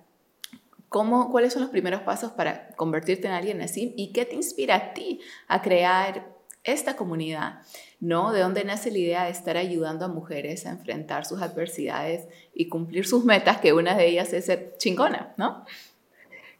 ¿cómo, 0.87 1.29
¿cuáles 1.29 1.53
son 1.53 1.61
los 1.61 1.71
primeros 1.71 2.01
pasos 2.01 2.31
para 2.31 2.69
convertirte 2.69 3.27
en 3.27 3.33
alguien 3.33 3.61
así? 3.61 3.93
¿Y 3.97 4.11
qué 4.13 4.25
te 4.25 4.35
inspira 4.35 4.75
a 4.75 4.93
ti 4.93 5.19
a 5.47 5.61
crear 5.61 6.35
esta 6.63 6.95
comunidad? 6.95 7.61
¿no? 7.99 8.31
¿De 8.31 8.39
dónde 8.39 8.63
nace 8.63 8.91
la 8.91 8.97
idea 8.97 9.23
de 9.25 9.31
estar 9.31 9.57
ayudando 9.57 10.05
a 10.05 10.07
mujeres 10.07 10.65
a 10.65 10.69
enfrentar 10.69 11.25
sus 11.25 11.41
adversidades 11.41 12.27
y 12.53 12.69
cumplir 12.69 13.05
sus 13.05 13.25
metas, 13.25 13.59
que 13.59 13.73
una 13.73 13.95
de 13.95 14.07
ellas 14.07 14.31
es 14.33 14.45
ser 14.45 14.75
chingona, 14.77 15.33
¿no? 15.37 15.65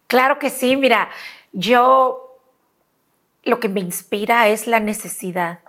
Claro 0.08 0.40
que 0.40 0.50
sí, 0.50 0.76
mira, 0.76 1.10
yo 1.54 2.29
lo 3.44 3.60
que 3.60 3.70
me 3.70 3.80
inspira 3.80 4.48
es 4.48 4.68
la 4.68 4.80
necesidad 4.80 5.60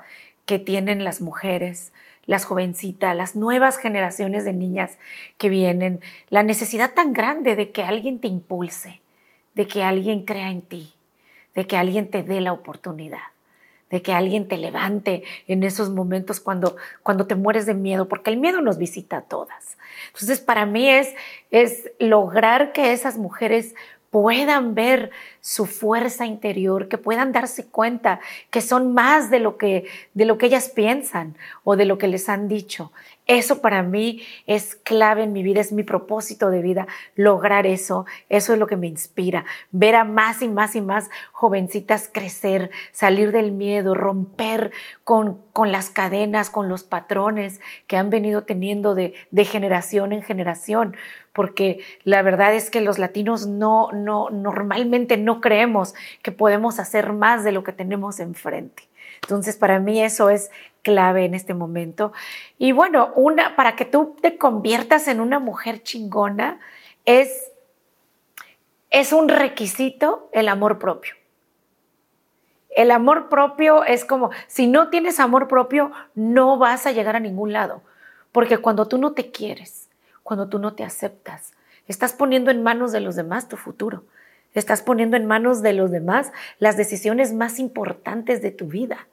que 0.46 0.58
tienen 0.58 1.04
las 1.04 1.20
mujeres, 1.20 1.92
las 2.26 2.44
jovencitas, 2.44 3.16
las 3.16 3.36
nuevas 3.36 3.78
generaciones 3.78 4.44
de 4.44 4.52
niñas 4.52 4.98
que 5.38 5.48
vienen, 5.48 6.00
la 6.28 6.42
necesidad 6.42 6.92
tan 6.94 7.12
grande 7.12 7.56
de 7.56 7.70
que 7.70 7.82
alguien 7.82 8.20
te 8.20 8.28
impulse, 8.28 9.00
de 9.54 9.66
que 9.66 9.82
alguien 9.82 10.24
crea 10.24 10.50
en 10.50 10.62
ti, 10.62 10.92
de 11.54 11.66
que 11.66 11.76
alguien 11.76 12.10
te 12.10 12.22
dé 12.22 12.40
la 12.40 12.52
oportunidad, 12.52 13.18
de 13.90 14.02
que 14.02 14.12
alguien 14.12 14.46
te 14.46 14.56
levante 14.56 15.24
en 15.48 15.64
esos 15.64 15.90
momentos 15.90 16.38
cuando, 16.40 16.76
cuando 17.02 17.26
te 17.26 17.34
mueres 17.34 17.66
de 17.66 17.74
miedo, 17.74 18.08
porque 18.08 18.30
el 18.30 18.36
miedo 18.36 18.60
nos 18.60 18.78
visita 18.78 19.18
a 19.18 19.22
todas. 19.22 19.76
Entonces, 20.06 20.40
para 20.40 20.64
mí 20.66 20.88
es, 20.88 21.14
es 21.50 21.90
lograr 21.98 22.72
que 22.72 22.92
esas 22.92 23.18
mujeres 23.18 23.74
puedan 24.10 24.74
ver 24.74 25.10
su 25.40 25.66
fuerza 25.66 26.26
interior, 26.26 26.88
que 26.88 26.98
puedan 26.98 27.32
darse 27.32 27.66
cuenta 27.66 28.20
que 28.50 28.60
son 28.60 28.92
más 28.92 29.30
de 29.30 29.40
lo 29.40 29.56
que, 29.56 29.86
de 30.14 30.24
lo 30.24 30.36
que 30.36 30.46
ellas 30.46 30.68
piensan 30.68 31.36
o 31.64 31.76
de 31.76 31.84
lo 31.84 31.96
que 31.96 32.08
les 32.08 32.28
han 32.28 32.48
dicho. 32.48 32.92
Eso 33.30 33.60
para 33.60 33.84
mí 33.84 34.22
es 34.48 34.74
clave 34.74 35.22
en 35.22 35.32
mi 35.32 35.44
vida, 35.44 35.60
es 35.60 35.70
mi 35.70 35.84
propósito 35.84 36.50
de 36.50 36.62
vida, 36.62 36.88
lograr 37.14 37.64
eso. 37.64 38.04
Eso 38.28 38.54
es 38.54 38.58
lo 38.58 38.66
que 38.66 38.76
me 38.76 38.88
inspira, 38.88 39.44
ver 39.70 39.94
a 39.94 40.02
más 40.02 40.42
y 40.42 40.48
más 40.48 40.74
y 40.74 40.80
más 40.80 41.10
jovencitas 41.30 42.10
crecer, 42.12 42.72
salir 42.90 43.30
del 43.30 43.52
miedo, 43.52 43.94
romper 43.94 44.72
con, 45.04 45.40
con 45.52 45.70
las 45.70 45.90
cadenas, 45.90 46.50
con 46.50 46.68
los 46.68 46.82
patrones 46.82 47.60
que 47.86 47.96
han 47.96 48.10
venido 48.10 48.42
teniendo 48.42 48.96
de, 48.96 49.14
de 49.30 49.44
generación 49.44 50.12
en 50.12 50.24
generación 50.24 50.96
porque 51.32 51.84
la 52.02 52.22
verdad 52.22 52.52
es 52.52 52.68
que 52.68 52.80
los 52.80 52.98
latinos 52.98 53.46
no, 53.46 53.92
no, 53.92 54.30
normalmente 54.30 55.16
no 55.16 55.40
creemos 55.40 55.94
que 56.22 56.32
podemos 56.32 56.80
hacer 56.80 57.12
más 57.12 57.44
de 57.44 57.52
lo 57.52 57.62
que 57.62 57.72
tenemos 57.72 58.18
enfrente. 58.18 58.90
Entonces, 59.22 59.56
para 59.56 59.78
mí 59.78 60.02
eso 60.02 60.30
es 60.30 60.50
clave 60.82 61.24
en 61.24 61.34
este 61.34 61.54
momento. 61.54 62.12
Y 62.58 62.72
bueno, 62.72 63.12
una, 63.14 63.56
para 63.56 63.76
que 63.76 63.84
tú 63.84 64.16
te 64.20 64.36
conviertas 64.36 65.08
en 65.08 65.20
una 65.20 65.38
mujer 65.38 65.82
chingona, 65.82 66.60
es, 67.04 67.50
es 68.90 69.12
un 69.12 69.28
requisito 69.28 70.28
el 70.32 70.48
amor 70.48 70.78
propio. 70.78 71.14
El 72.70 72.92
amor 72.92 73.28
propio 73.28 73.84
es 73.84 74.04
como, 74.04 74.30
si 74.46 74.66
no 74.66 74.90
tienes 74.90 75.18
amor 75.18 75.48
propio, 75.48 75.90
no 76.14 76.56
vas 76.56 76.86
a 76.86 76.92
llegar 76.92 77.16
a 77.16 77.20
ningún 77.20 77.52
lado. 77.52 77.82
Porque 78.32 78.58
cuando 78.58 78.86
tú 78.86 78.98
no 78.98 79.12
te 79.12 79.30
quieres, 79.30 79.88
cuando 80.22 80.48
tú 80.48 80.58
no 80.58 80.74
te 80.74 80.84
aceptas. 80.84 81.52
Estás 81.88 82.12
poniendo 82.12 82.52
en 82.52 82.62
manos 82.62 82.92
de 82.92 83.00
los 83.00 83.16
demás 83.16 83.48
tu 83.48 83.56
futuro. 83.56 84.04
Estás 84.54 84.82
poniendo 84.82 85.16
en 85.16 85.26
manos 85.26 85.62
de 85.62 85.72
los 85.72 85.90
demás 85.90 86.32
las 86.58 86.76
decisiones 86.76 87.32
más 87.32 87.58
importantes 87.58 88.42
de 88.42 88.52
tu 88.52 88.66
vida, 88.66 89.08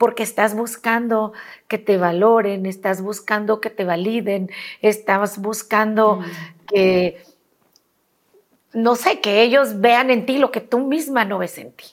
porque 0.00 0.22
estás 0.22 0.56
buscando 0.56 1.34
que 1.68 1.76
te 1.76 1.98
valoren, 1.98 2.64
estás 2.64 3.02
buscando 3.02 3.60
que 3.60 3.68
te 3.68 3.84
validen, 3.84 4.50
estás 4.80 5.36
buscando 5.36 6.16
mm. 6.16 6.24
que, 6.66 7.22
no 8.72 8.96
sé, 8.96 9.20
que 9.20 9.42
ellos 9.42 9.82
vean 9.82 10.08
en 10.08 10.24
ti 10.24 10.38
lo 10.38 10.50
que 10.52 10.62
tú 10.62 10.78
misma 10.78 11.26
no 11.26 11.36
ves 11.36 11.58
en 11.58 11.72
ti. 11.72 11.84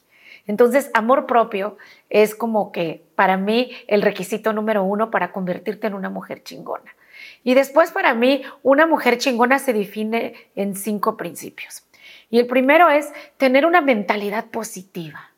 Entonces, 0.45 0.89
amor 0.93 1.25
propio 1.25 1.75
es 2.09 2.33
como 2.33 2.71
que 2.71 3.03
para 3.15 3.35
mí 3.35 3.71
el 3.87 4.01
requisito 4.01 4.53
número 4.53 4.85
uno 4.85 5.11
para 5.11 5.33
convertirte 5.33 5.87
en 5.87 5.93
una 5.93 6.09
mujer 6.09 6.43
chingona. 6.43 6.95
Y 7.43 7.55
después 7.55 7.91
para 7.91 8.13
mí, 8.13 8.41
una 8.63 8.87
mujer 8.87 9.17
chingona 9.17 9.59
se 9.59 9.73
define 9.73 10.33
en 10.55 10.77
cinco 10.77 11.17
principios. 11.17 11.83
Y 12.29 12.39
el 12.39 12.47
primero 12.47 12.89
es 12.89 13.11
tener 13.35 13.65
una 13.65 13.81
mentalidad 13.81 14.45
positiva. 14.45 15.31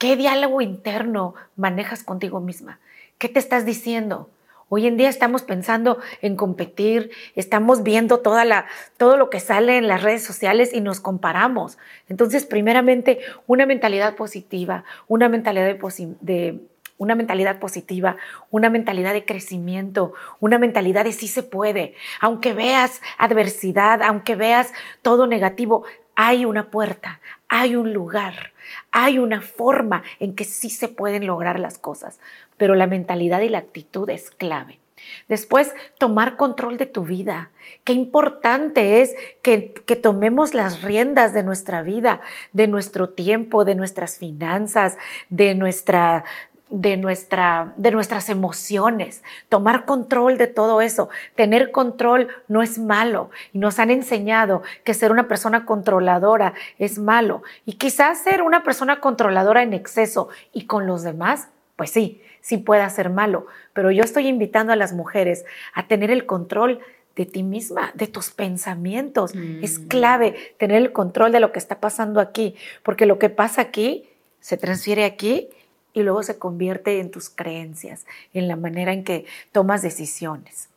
¿Qué 0.00 0.16
diálogo 0.16 0.62
interno 0.62 1.34
manejas 1.56 2.04
contigo 2.04 2.40
misma? 2.40 2.80
¿Qué 3.18 3.28
te 3.28 3.38
estás 3.38 3.66
diciendo? 3.66 4.30
Hoy 4.70 4.86
en 4.86 4.96
día 4.96 5.10
estamos 5.10 5.42
pensando 5.42 5.98
en 6.22 6.36
competir, 6.36 7.10
estamos 7.36 7.82
viendo 7.82 8.20
todo 8.20 9.16
lo 9.18 9.28
que 9.28 9.40
sale 9.40 9.76
en 9.76 9.88
las 9.88 10.02
redes 10.02 10.24
sociales 10.24 10.72
y 10.72 10.80
nos 10.80 11.00
comparamos. 11.00 11.76
Entonces, 12.08 12.46
primeramente, 12.46 13.18
una 13.46 13.66
mentalidad 13.66 14.16
positiva, 14.16 14.84
una 15.06 15.28
mentalidad 15.28 15.66
de, 15.66 16.14
de 16.22 16.60
una 16.96 17.14
mentalidad 17.14 17.58
positiva, 17.58 18.16
una 18.48 18.70
mentalidad 18.70 19.12
de 19.12 19.26
crecimiento, 19.26 20.14
una 20.38 20.58
mentalidad 20.58 21.04
de 21.04 21.12
sí 21.12 21.28
se 21.28 21.42
puede. 21.42 21.94
Aunque 22.22 22.54
veas 22.54 23.02
adversidad, 23.18 24.00
aunque 24.02 24.34
veas 24.34 24.72
todo 25.02 25.26
negativo, 25.26 25.84
hay 26.22 26.44
una 26.44 26.70
puerta, 26.70 27.18
hay 27.48 27.76
un 27.76 27.94
lugar, 27.94 28.52
hay 28.92 29.18
una 29.18 29.40
forma 29.40 30.02
en 30.18 30.34
que 30.34 30.44
sí 30.44 30.68
se 30.68 30.88
pueden 30.88 31.26
lograr 31.26 31.58
las 31.58 31.78
cosas, 31.78 32.20
pero 32.58 32.74
la 32.74 32.86
mentalidad 32.86 33.40
y 33.40 33.48
la 33.48 33.56
actitud 33.56 34.10
es 34.10 34.30
clave. 34.30 34.78
Después, 35.28 35.72
tomar 35.96 36.36
control 36.36 36.76
de 36.76 36.84
tu 36.84 37.04
vida. 37.04 37.48
Qué 37.84 37.94
importante 37.94 39.00
es 39.00 39.14
que, 39.40 39.72
que, 39.86 39.96
tomemos 39.96 40.52
las 40.52 40.82
riendas 40.82 41.32
de 41.32 41.42
nuestra 41.42 41.80
vida, 41.80 42.20
de 42.52 42.66
nuestro 42.66 43.08
tiempo, 43.08 43.64
de 43.64 43.74
nuestras 43.74 44.18
finanzas, 44.18 44.98
de 45.30 45.54
nuestra, 45.54 46.24
de, 46.70 46.96
nuestra, 46.96 47.72
de 47.76 47.90
nuestras 47.90 48.28
emociones, 48.28 49.22
tomar 49.48 49.84
control 49.84 50.38
de 50.38 50.46
todo 50.46 50.80
eso. 50.80 51.08
Tener 51.34 51.70
control 51.70 52.28
no 52.48 52.62
es 52.62 52.78
malo 52.78 53.30
y 53.52 53.58
nos 53.58 53.78
han 53.78 53.90
enseñado 53.90 54.62
que 54.84 54.94
ser 54.94 55.12
una 55.12 55.28
persona 55.28 55.66
controladora 55.66 56.54
es 56.78 56.98
malo. 56.98 57.42
Y 57.66 57.74
quizás 57.74 58.18
ser 58.22 58.42
una 58.42 58.62
persona 58.62 59.00
controladora 59.00 59.62
en 59.62 59.72
exceso 59.72 60.28
y 60.52 60.66
con 60.66 60.86
los 60.86 61.02
demás, 61.02 61.48
pues 61.76 61.90
sí, 61.90 62.22
sí 62.40 62.56
puede 62.56 62.88
ser 62.90 63.10
malo. 63.10 63.46
Pero 63.72 63.90
yo 63.90 64.02
estoy 64.02 64.28
invitando 64.28 64.72
a 64.72 64.76
las 64.76 64.92
mujeres 64.92 65.44
a 65.74 65.86
tener 65.86 66.10
el 66.10 66.26
control 66.26 66.80
de 67.16 67.26
ti 67.26 67.42
misma, 67.42 67.90
de 67.94 68.06
tus 68.06 68.30
pensamientos. 68.30 69.32
Es 69.60 69.80
Mm. 69.80 69.88
clave 69.88 70.54
tener 70.58 70.76
el 70.78 70.92
control 70.92 71.32
de 71.32 71.40
lo 71.40 71.52
que 71.52 71.58
está 71.58 71.80
pasando 71.80 72.20
aquí, 72.20 72.54
porque 72.82 73.04
lo 73.04 73.18
que 73.18 73.28
pasa 73.28 73.60
aquí 73.62 74.08
se 74.40 74.56
transfiere 74.56 75.04
aquí 75.04 75.48
y 75.92 76.02
luego 76.02 76.22
se 76.22 76.38
convierte 76.38 77.00
en 77.00 77.10
tus 77.10 77.28
creencias, 77.30 78.06
en 78.32 78.48
la 78.48 78.56
manera 78.56 78.92
en 78.92 79.04
que 79.04 79.26
tomas 79.52 79.82
decisiones. 79.82 80.68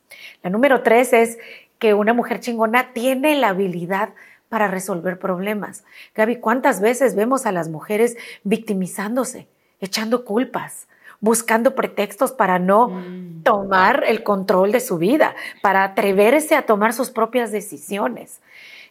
La 0.42 0.50
número 0.50 0.82
tres 0.82 1.12
es 1.12 1.38
que 1.78 1.94
una 1.94 2.12
mujer 2.14 2.40
chingona 2.40 2.92
tiene 2.92 3.34
la 3.36 3.48
habilidad 3.48 4.10
para 4.48 4.68
resolver 4.68 5.18
problemas. 5.18 5.84
Gaby, 6.14 6.36
¿cuántas 6.36 6.80
veces 6.80 7.14
vemos 7.14 7.46
a 7.46 7.52
las 7.52 7.68
mujeres 7.68 8.16
victimizándose, 8.44 9.48
echando 9.80 10.24
culpas, 10.24 10.86
buscando 11.20 11.74
pretextos 11.74 12.32
para 12.32 12.58
no 12.58 12.88
Mm. 12.88 13.42
tomar 13.42 14.04
el 14.06 14.22
control 14.22 14.72
de 14.72 14.80
su 14.80 14.98
vida, 14.98 15.34
para 15.62 15.82
atreverse 15.84 16.54
a 16.54 16.62
tomar 16.66 16.92
sus 16.92 17.10
propias 17.10 17.50
decisiones? 17.50 18.40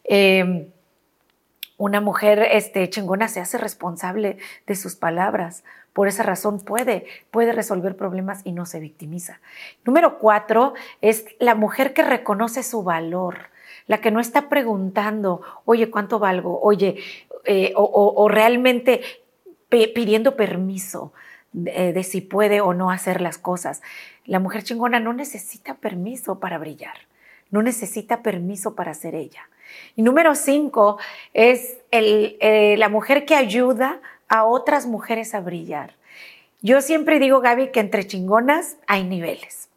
Eh, 0.03 0.67
una 1.77 2.01
mujer 2.01 2.47
este, 2.51 2.89
chingona 2.89 3.27
se 3.27 3.39
hace 3.39 3.57
responsable 3.57 4.37
de 4.67 4.75
sus 4.75 4.95
palabras. 4.95 5.63
Por 5.93 6.07
esa 6.07 6.23
razón 6.23 6.59
puede, 6.59 7.05
puede 7.31 7.51
resolver 7.51 7.95
problemas 7.95 8.41
y 8.43 8.51
no 8.51 8.65
se 8.65 8.79
victimiza. 8.79 9.39
Número 9.85 10.17
cuatro 10.17 10.73
es 11.01 11.25
la 11.39 11.55
mujer 11.55 11.93
que 11.93 12.03
reconoce 12.03 12.63
su 12.63 12.83
valor, 12.83 13.51
la 13.87 14.01
que 14.01 14.11
no 14.11 14.19
está 14.19 14.49
preguntando, 14.49 15.41
oye, 15.65 15.91
¿cuánto 15.91 16.19
valgo? 16.19 16.59
Oye, 16.61 16.97
eh, 17.45 17.73
o, 17.75 18.27
realmente 18.29 19.01
pidiendo 19.69 20.35
permiso 20.35 21.13
de, 21.51 21.93
de 21.93 22.03
si 22.03 22.21
puede 22.21 22.61
o 22.61 22.73
no 22.73 22.89
hacer 22.89 23.21
las 23.21 23.37
cosas. 23.37 23.81
La 24.25 24.39
mujer 24.39 24.63
chingona 24.63 24.99
no 24.99 25.13
necesita 25.13 25.75
permiso 25.75 26.39
para 26.39 26.57
brillar, 26.57 26.95
no 27.51 27.61
necesita 27.61 28.21
permiso 28.23 28.75
para 28.75 28.93
ser 28.93 29.15
ella. 29.15 29.47
Número 29.95 30.35
cinco 30.35 30.97
es 31.33 31.77
el, 31.91 32.37
eh, 32.39 32.75
la 32.77 32.89
mujer 32.89 33.25
que 33.25 33.35
ayuda 33.35 34.01
a 34.33 34.45
otras 34.45 34.87
mujeres 34.87 35.35
a 35.35 35.41
brillar. 35.41 35.93
Yo 36.63 36.81
siempre 36.81 37.19
digo, 37.19 37.39
Gaby, 37.39 37.67
que 37.67 37.79
entre 37.79 38.07
chingonas 38.07 38.77
hay 38.87 39.03
niveles. 39.03 39.69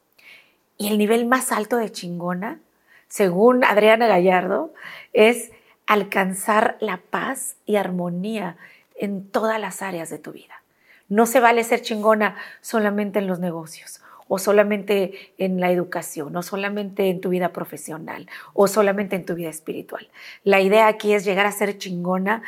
Y 0.79 0.89
el 0.89 0.97
nivel 0.97 1.27
más 1.27 1.53
alto 1.53 1.77
de 1.77 1.93
chingona, 1.93 2.61
según 3.07 3.65
Adriana 3.65 4.07
Gallardo, 4.07 4.73
es 5.13 5.51
alcanzar 5.87 6.79
la 6.81 7.03
paz 7.11 7.57
y 7.67 7.77
armonía 7.77 8.57
en 8.99 9.29
todas 9.29 9.61
las 9.61 9.83
áreas 9.83 10.09
de 10.09 10.19
tu 10.19 10.33
vida. 10.33 10.63
No 11.11 11.27
se 11.27 11.39
vale 11.39 11.63
ser 11.63 11.83
chingona 11.83 12.37
solamente 12.63 13.19
en 13.19 13.27
los 13.27 13.39
negocios 13.39 14.01
o 14.27 14.39
solamente 14.39 15.35
en 15.37 15.61
la 15.61 15.71
educación, 15.71 16.35
o 16.35 16.43
solamente 16.43 17.11
en 17.11 17.21
tu 17.21 17.29
vida 17.29 17.53
profesional, 17.53 18.27
o 18.55 18.67
solamente 18.67 19.15
en 19.15 19.25
tu 19.25 19.37
vida 19.37 19.51
espiritual. 19.51 20.09
La 20.43 20.61
idea 20.61 20.89
aquí 20.89 21.13
es 21.13 21.25
llegar 21.25 21.47
a 21.47 21.53
ser 21.53 21.79
chingona 21.79 22.43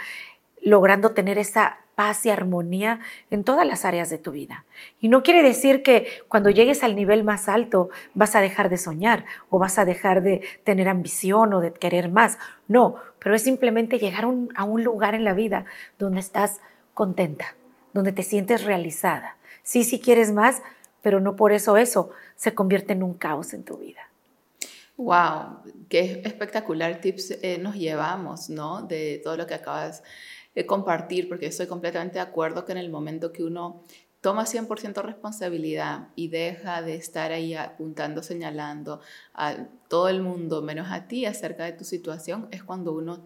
logrando 0.61 1.13
tener 1.13 1.39
esa 1.39 1.79
paz 1.99 2.25
y 2.25 2.31
armonía 2.31 3.01
en 3.29 3.43
todas 3.43 3.67
las 3.67 3.85
áreas 3.85 4.09
de 4.09 4.19
tu 4.19 4.31
vida. 4.31 4.65
Y 5.01 5.09
no 5.09 5.25
quiere 5.25 5.43
decir 5.43 5.83
que 5.83 6.07
cuando 6.29 6.49
llegues 6.49 6.85
al 6.85 6.95
nivel 6.95 7.25
más 7.25 7.49
alto 7.49 7.91
vas 8.15 8.37
a 8.37 8.41
dejar 8.41 8.69
de 8.69 8.77
soñar 8.77 9.25
o 9.51 9.59
vas 9.59 9.81
a 9.81 9.85
dejar 9.85 10.23
de 10.23 10.43
tener 10.63 10.89
ambición 10.89 11.53
o 11.53 11.61
de 11.61 11.73
querer 11.73 12.09
más. 12.09 12.39
No, 12.69 12.95
pero 13.19 13.35
es 13.35 13.43
simplemente 13.43 13.99
llegar 13.99 14.27
a 14.55 14.65
un 14.65 14.85
lugar 14.85 15.17
en 15.17 15.25
la 15.25 15.35
vida 15.35 15.65
donde 15.99 16.21
estás 16.21 16.61
contenta, 16.95 17.57
donde 17.93 18.13
te 18.13 18.23
sientes 18.23 18.63
realizada. 18.63 19.37
Sí, 19.65 19.83
sí 19.83 19.99
quieres 19.99 20.31
más, 20.31 20.63
pero 21.03 21.19
no 21.19 21.35
por 21.35 21.51
eso 21.51 21.77
eso 21.77 22.11
se 22.37 22.55
convierte 22.55 22.93
en 22.93 23.03
un 23.03 23.15
caos 23.15 23.53
en 23.55 23.65
tu 23.65 23.77
vida. 23.77 24.03
Wow, 24.97 25.63
qué 25.89 26.23
espectacular 26.25 27.01
tips 27.01 27.39
eh, 27.43 27.59
nos 27.59 27.75
llevamos, 27.75 28.51
¿no? 28.51 28.83
De 28.83 29.21
todo 29.25 29.37
lo 29.37 29.49
que 29.49 29.55
acabas 29.55 30.03
de 30.03 30.07
compartir, 30.67 31.29
porque 31.29 31.47
estoy 31.47 31.67
completamente 31.67 32.15
de 32.15 32.21
acuerdo 32.21 32.65
que 32.65 32.73
en 32.73 32.79
el 32.79 32.91
momento 32.91 33.33
que 33.33 33.45
uno 33.45 33.83
toma 34.21 34.45
100% 34.45 35.03
responsabilidad 35.03 36.09
y 36.17 36.29
deja 36.29 36.83
de 36.83 36.97
estar 36.97 37.33
ahí 37.33 37.55
apuntando, 37.55 38.23
señalando 38.23 39.01
a 39.35 39.57
todo 39.89 40.09
el 40.09 40.23
mundo, 40.23 40.63
menos 40.63 40.89
a 40.91 41.07
ti, 41.07 41.25
acerca 41.25 41.65
de 41.65 41.73
tu 41.73 41.85
situación, 41.85 42.49
es 42.51 42.65
cuando 42.65 42.93
uno 42.93 43.21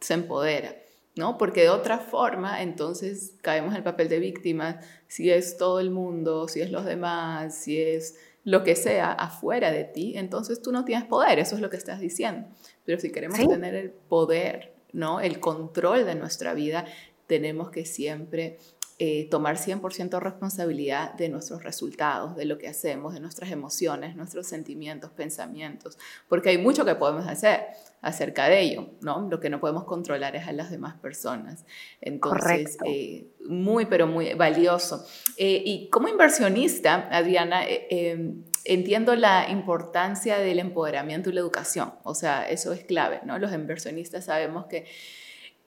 se 0.00 0.14
empodera. 0.14 0.74
¿no? 1.16 1.36
Porque 1.36 1.62
de 1.62 1.70
otra 1.70 1.98
forma, 1.98 2.62
entonces 2.62 3.34
caemos 3.42 3.72
en 3.72 3.78
el 3.78 3.82
papel 3.82 4.08
de 4.08 4.20
víctimas, 4.20 4.76
si 5.08 5.30
es 5.30 5.56
todo 5.56 5.80
el 5.80 5.90
mundo, 5.90 6.46
si 6.46 6.60
es 6.60 6.70
los 6.70 6.84
demás, 6.84 7.56
si 7.56 7.80
es 7.80 8.16
lo 8.44 8.62
que 8.62 8.76
sea 8.76 9.12
afuera 9.12 9.72
de 9.72 9.84
ti, 9.84 10.16
entonces 10.16 10.62
tú 10.62 10.70
no 10.70 10.84
tienes 10.84 11.06
poder, 11.06 11.40
eso 11.40 11.56
es 11.56 11.60
lo 11.60 11.70
que 11.70 11.76
estás 11.76 11.98
diciendo. 11.98 12.48
Pero 12.84 13.00
si 13.00 13.10
queremos 13.10 13.36
¿Sí? 13.36 13.48
tener 13.48 13.74
el 13.74 13.90
poder, 13.90 14.77
¿no? 14.92 15.20
El 15.20 15.40
control 15.40 16.04
de 16.04 16.14
nuestra 16.14 16.54
vida, 16.54 16.86
tenemos 17.26 17.70
que 17.70 17.84
siempre 17.84 18.58
eh, 18.98 19.28
tomar 19.30 19.56
100% 19.56 20.20
responsabilidad 20.20 21.14
de 21.14 21.28
nuestros 21.28 21.62
resultados, 21.62 22.36
de 22.36 22.44
lo 22.44 22.58
que 22.58 22.68
hacemos, 22.68 23.14
de 23.14 23.20
nuestras 23.20 23.50
emociones, 23.50 24.16
nuestros 24.16 24.46
sentimientos, 24.46 25.10
pensamientos, 25.10 25.98
porque 26.28 26.50
hay 26.50 26.58
mucho 26.58 26.84
que 26.84 26.94
podemos 26.94 27.26
hacer 27.26 27.66
acerca 28.00 28.48
de 28.48 28.60
ello, 28.60 28.90
¿no? 29.00 29.28
Lo 29.28 29.40
que 29.40 29.50
no 29.50 29.60
podemos 29.60 29.84
controlar 29.84 30.36
es 30.36 30.46
a 30.46 30.52
las 30.52 30.70
demás 30.70 30.96
personas. 30.96 31.64
Entonces, 32.00 32.78
eh, 32.86 33.26
muy, 33.46 33.86
pero 33.86 34.06
muy 34.06 34.34
valioso. 34.34 35.04
Eh, 35.36 35.62
y 35.64 35.88
como 35.90 36.08
inversionista, 36.08 37.08
Adriana, 37.10 37.62
eh, 37.66 38.34
entiendo 38.64 39.16
la 39.16 39.50
importancia 39.50 40.38
del 40.38 40.60
empoderamiento 40.60 41.30
y 41.30 41.32
la 41.32 41.40
educación, 41.40 41.94
o 42.04 42.14
sea, 42.14 42.48
eso 42.48 42.72
es 42.72 42.84
clave, 42.84 43.20
¿no? 43.24 43.38
Los 43.38 43.52
inversionistas 43.52 44.26
sabemos 44.26 44.66
que 44.66 44.86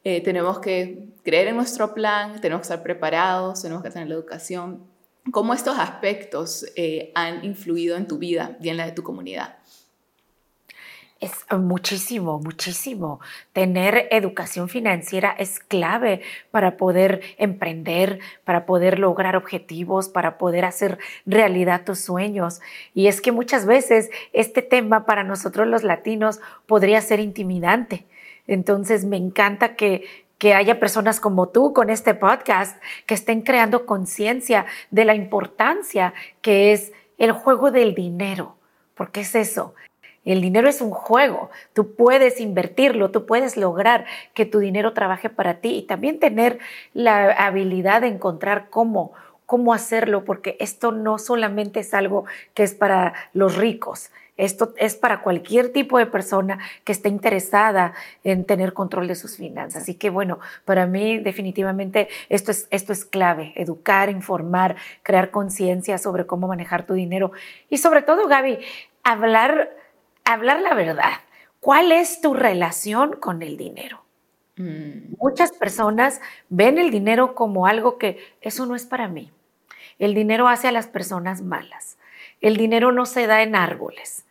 eh, 0.04 0.22
tenemos 0.22 0.60
que 0.60 1.10
creer 1.24 1.50
en 1.50 1.56
nuestro 1.56 1.94
plan, 1.94 2.42
tenemos 2.42 2.62
que 2.62 2.74
estar 2.74 2.84
preparados, 2.84 3.62
tenemos 3.62 3.84
que 3.84 3.92
tener 3.92 4.08
la 4.08 4.16
educación. 4.16 4.84
¿Cómo 5.32 5.54
estos 5.54 5.78
aspectos 5.78 6.66
eh, 6.76 7.12
han 7.14 7.46
influido 7.46 7.96
en 7.96 8.08
tu 8.08 8.18
vida 8.18 8.58
y 8.60 8.70
en 8.70 8.78
la 8.78 8.86
de 8.86 8.94
tu 8.94 9.04
comunidad? 9.04 9.58
Es 11.20 11.46
muchísimo, 11.56 12.40
muchísimo. 12.40 13.20
Tener 13.54 14.08
educación 14.10 14.70
financiera 14.70 15.36
es 15.38 15.60
clave 15.60 16.22
para 16.50 16.78
poder 16.78 17.22
emprender, 17.38 18.20
para 18.44 18.66
poder 18.66 18.98
lograr 18.98 19.36
objetivos, 19.36 20.10
para 20.10 20.40
poder 20.40 20.66
hacer 20.66 20.98
realidad 21.28 21.84
tus 21.86 22.00
sueños. 22.00 22.60
Y 22.96 23.06
es 23.06 23.22
que 23.22 23.32
muchas 23.32 23.68
veces 23.68 24.10
este 24.34 24.64
tema 24.64 25.06
para 25.06 25.24
nosotros 25.24 25.68
los 25.68 25.84
latinos 25.84 26.40
podría 26.66 27.00
ser 27.02 27.20
intimidante. 27.20 28.08
Entonces 28.52 29.06
me 29.06 29.18
encanta 29.18 29.76
que, 29.76 30.06
que 30.38 30.54
haya 30.54 30.80
personas 30.80 31.20
como 31.20 31.50
tú 31.50 31.74
con 31.74 31.90
este 31.90 32.14
podcast 32.14 32.82
que 33.06 33.14
estén 33.14 33.42
creando 33.42 33.86
conciencia 33.86 34.66
de 34.90 35.06
la 35.06 35.16
importancia 35.16 36.14
que 36.42 36.74
es 36.74 36.92
el 37.18 37.32
juego 37.32 37.72
del 37.72 37.96
dinero. 37.96 38.56
Porque 38.96 39.22
es 39.22 39.36
eso. 39.36 39.74
El 40.26 40.42
dinero 40.42 40.70
es 40.70 40.82
un 40.82 40.92
juego. 40.92 41.50
Tú 41.74 41.96
puedes 41.96 42.40
invertirlo, 42.40 43.10
tú 43.10 43.26
puedes 43.26 43.58
lograr 43.58 44.06
que 44.34 44.46
tu 44.46 44.60
dinero 44.60 44.94
trabaje 44.94 45.30
para 45.30 45.56
ti 45.56 45.76
y 45.78 45.82
también 45.84 46.20
tener 46.20 46.60
la 46.94 47.32
habilidad 47.32 48.02
de 48.02 48.08
encontrar 48.08 48.70
cómo, 48.70 49.14
cómo 49.46 49.74
hacerlo, 49.74 50.24
porque 50.26 50.58
esto 50.60 50.92
no 50.92 51.18
solamente 51.18 51.80
es 51.80 51.94
algo 51.94 52.26
que 52.54 52.64
es 52.64 52.76
para 52.76 53.14
los 53.34 53.56
ricos. 53.56 54.12
Esto 54.42 54.74
es 54.78 54.96
para 54.96 55.22
cualquier 55.22 55.72
tipo 55.72 56.00
de 56.00 56.08
persona 56.08 56.58
que 56.84 56.92
esté 56.92 57.10
interesada 57.10 57.94
en 58.24 58.44
tener 58.44 58.74
control 58.74 59.08
de 59.08 59.14
sus 59.14 59.38
finanzas. 59.38 59.84
Así 59.84 59.94
que 59.94 60.10
bueno, 60.10 60.40
para 60.66 60.88
mí 60.88 61.20
definitivamente 61.20 62.10
esto 62.28 62.50
es, 62.50 62.68
esto 62.72 62.92
es 62.92 63.06
clave, 63.06 63.54
educar, 63.56 64.10
informar, 64.10 64.78
crear 65.04 65.30
conciencia 65.30 66.00
sobre 66.00 66.26
cómo 66.26 66.48
manejar 66.48 66.88
tu 66.88 66.96
dinero 66.96 67.34
y 67.70 67.78
sobre 67.78 68.02
todo, 68.02 68.28
Gaby, 68.28 68.58
hablar, 69.04 69.78
hablar 70.26 70.60
la 70.62 70.74
verdad. 70.74 71.14
¿Cuál 71.60 71.92
es 71.92 72.20
tu 72.20 72.34
relación 72.34 73.18
con 73.18 73.44
el 73.44 73.58
dinero? 73.58 74.02
Mm. 74.58 75.18
Muchas 75.20 75.52
personas 75.52 76.20
ven 76.50 76.80
el 76.80 76.90
dinero 76.90 77.36
como 77.36 77.68
algo 77.68 78.00
que 78.00 78.18
eso 78.42 78.66
no 78.66 78.76
es 78.76 78.88
para 78.88 79.08
mí. 79.08 79.32
El 80.00 80.16
dinero 80.16 80.48
hace 80.48 80.68
a 80.68 80.72
las 80.72 80.88
personas 80.88 81.44
malas. 81.44 82.00
El 82.42 82.58
dinero 82.58 82.92
no 82.92 83.06
se 83.06 83.28
da 83.28 83.44
en 83.44 83.56
árboles. 83.56 84.26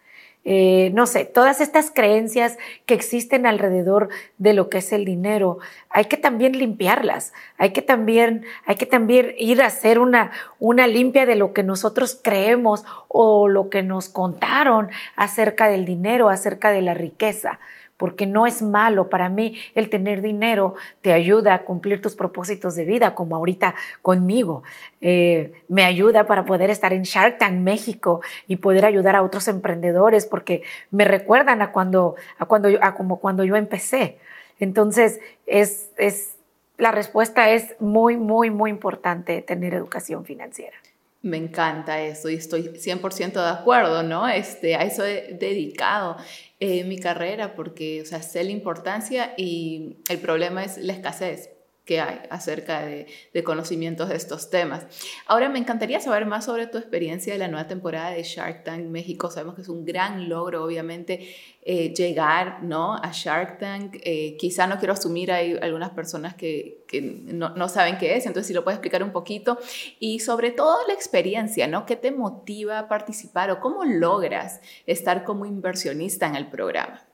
Eh, 0.45 0.91
no 0.95 1.07
sé, 1.07 1.27
todas 1.27 1.61
estas 1.61 1.91
creencias 1.91 2.57
que 2.87 2.95
existen 2.95 3.45
alrededor 3.45 4.09
de 4.39 4.55
lo 4.55 4.71
que 4.71 4.79
es 4.79 4.91
el 4.93 5.05
dinero, 5.05 5.59
hay 5.91 6.07
que 6.07 6.17
también 6.17 6.59
limpiarlas, 6.59 7.35
hay 7.59 7.73
que 7.73 7.83
también, 7.83 8.47
hay 8.65 8.77
que 8.77 8.87
también 8.87 9.35
ir 9.39 9.61
a 9.61 9.67
hacer 9.67 9.99
una, 9.99 10.31
una 10.59 10.87
limpia 10.87 11.27
de 11.27 11.37
lo 11.37 11.53
que 11.53 11.63
nosotros 11.63 12.19
creemos 12.23 12.85
o 13.09 13.49
lo 13.49 13.69
que 13.69 13.83
nos 13.83 14.09
contaron 14.09 14.89
acerca 15.15 15.69
del 15.69 15.85
dinero, 15.85 16.31
acerca 16.31 16.71
de 16.71 16.81
la 16.81 16.95
riqueza, 16.95 17.59
porque 18.01 18.27
no 18.27 18.47
es 18.47 18.63
malo. 18.63 19.11
Para 19.11 19.29
mí 19.29 19.59
el 19.75 19.91
tener 19.91 20.23
dinero 20.23 20.75
te 21.03 21.13
ayuda 21.13 21.53
a 21.53 21.65
cumplir 21.65 22.01
tus 22.01 22.17
propósitos 22.17 22.75
de 22.75 22.87
vida, 22.87 23.15
como 23.15 23.37
ahorita 23.37 23.75
conmigo. 24.01 24.63
Eh, 25.03 25.53
me 25.69 25.85
ayuda 25.85 26.27
para 26.27 26.47
poder 26.47 26.71
estar 26.71 26.95
en 26.95 27.03
Shark 27.03 27.37
Tank 27.37 27.59
México 27.59 28.23
y 28.49 28.57
poder 28.57 28.87
ayudar 28.87 29.17
a 29.17 29.23
otros 29.23 29.49
emprendedores, 29.49 30.25
porque 30.25 30.63
me 30.91 31.05
recuerdan 31.05 31.61
a 31.61 31.73
cuando, 31.73 32.17
a 32.39 32.47
cuando, 32.47 32.71
a 32.81 32.95
como 32.95 33.21
cuando 33.21 33.45
yo 33.45 33.57
empecé. 33.57 34.17
Entonces, 34.59 35.21
es, 35.45 35.91
es, 35.99 36.37
la 36.79 36.93
respuesta 36.93 37.51
es 37.51 37.77
muy, 37.81 38.17
muy, 38.17 38.51
muy 38.51 38.71
importante 38.71 39.43
tener 39.43 39.75
educación 39.75 40.25
financiera. 40.25 40.77
Me 41.23 41.37
encanta 41.37 42.03
eso 42.03 42.31
y 42.31 42.37
estoy 42.37 42.63
100% 42.63 43.33
de 43.33 43.51
acuerdo, 43.51 44.03
¿no? 44.03 44.27
Este, 44.27 44.75
a 44.75 44.85
eso 44.85 45.05
he 45.05 45.37
dedicado 45.39 46.17
eh, 46.61 46.85
mi 46.85 46.99
carrera 46.99 47.55
porque, 47.55 48.01
o 48.01 48.07
sea, 48.07 48.23
sé 48.23 48.43
la 48.43 48.51
importancia 48.53 49.35
y 49.37 49.99
el 50.09 50.19
problema 50.19 50.65
es 50.65 50.79
la 50.79 50.95
escasez 50.95 51.51
hay 51.99 52.21
acerca 52.31 52.83
de, 52.83 53.07
conocimientos 53.45 54.09
de 54.09 54.17
estos 54.17 54.51
temas. 54.51 54.87
Ahora 55.27 55.49
me 55.49 55.59
encantaría 55.59 55.99
saber 56.01 56.27
más 56.27 56.45
sobre 56.45 56.67
tu 56.67 56.79
experiencia 56.79 57.33
de 57.33 57.39
la 57.39 57.49
nueva 57.49 57.67
temporada 57.67 58.11
de 58.11 58.23
Shark 58.23 58.65
Tank 58.65 58.85
México. 58.85 59.31
Sabemos 59.31 59.55
que 59.55 59.63
es 59.63 59.69
un 59.69 59.85
gran 59.85 60.29
logro, 60.29 60.63
obviamente, 60.63 61.35
eh, 61.63 61.93
llegar 61.95 62.63
¿no? 62.63 62.95
a 62.95 63.11
Shark 63.13 63.59
Tank. 63.59 63.97
Eh, 64.03 64.37
quizá 64.39 64.67
no 64.67 64.79
quiero 64.79 64.93
asumir, 64.93 65.33
hay 65.33 65.59
algunas 65.61 65.91
personas 65.91 66.35
que, 66.35 66.85
no, 66.93 67.69
saben 67.69 67.99
qué 67.99 68.17
es, 68.17 68.27
entonces 68.27 68.49
si 68.49 68.55
lo 68.55 68.63
puedes 68.63 68.77
explicar 68.77 69.03
un 69.03 69.13
poquito. 69.13 69.59
Y 69.99 70.21
sobre 70.21 70.51
todo 70.51 70.77
la 70.87 70.95
experiencia, 70.95 71.67
¿no? 71.67 71.87
¿Qué 71.87 71.97
te 71.97 72.13
motiva 72.13 72.79
a 72.79 72.89
participar 72.89 73.51
o 73.51 73.61
cómo 73.61 73.85
logras 73.85 74.61
estar 74.87 75.25
como 75.25 75.47
inversionista 75.47 76.27
en 76.27 76.37
el 76.37 76.49
programa? 76.49 77.10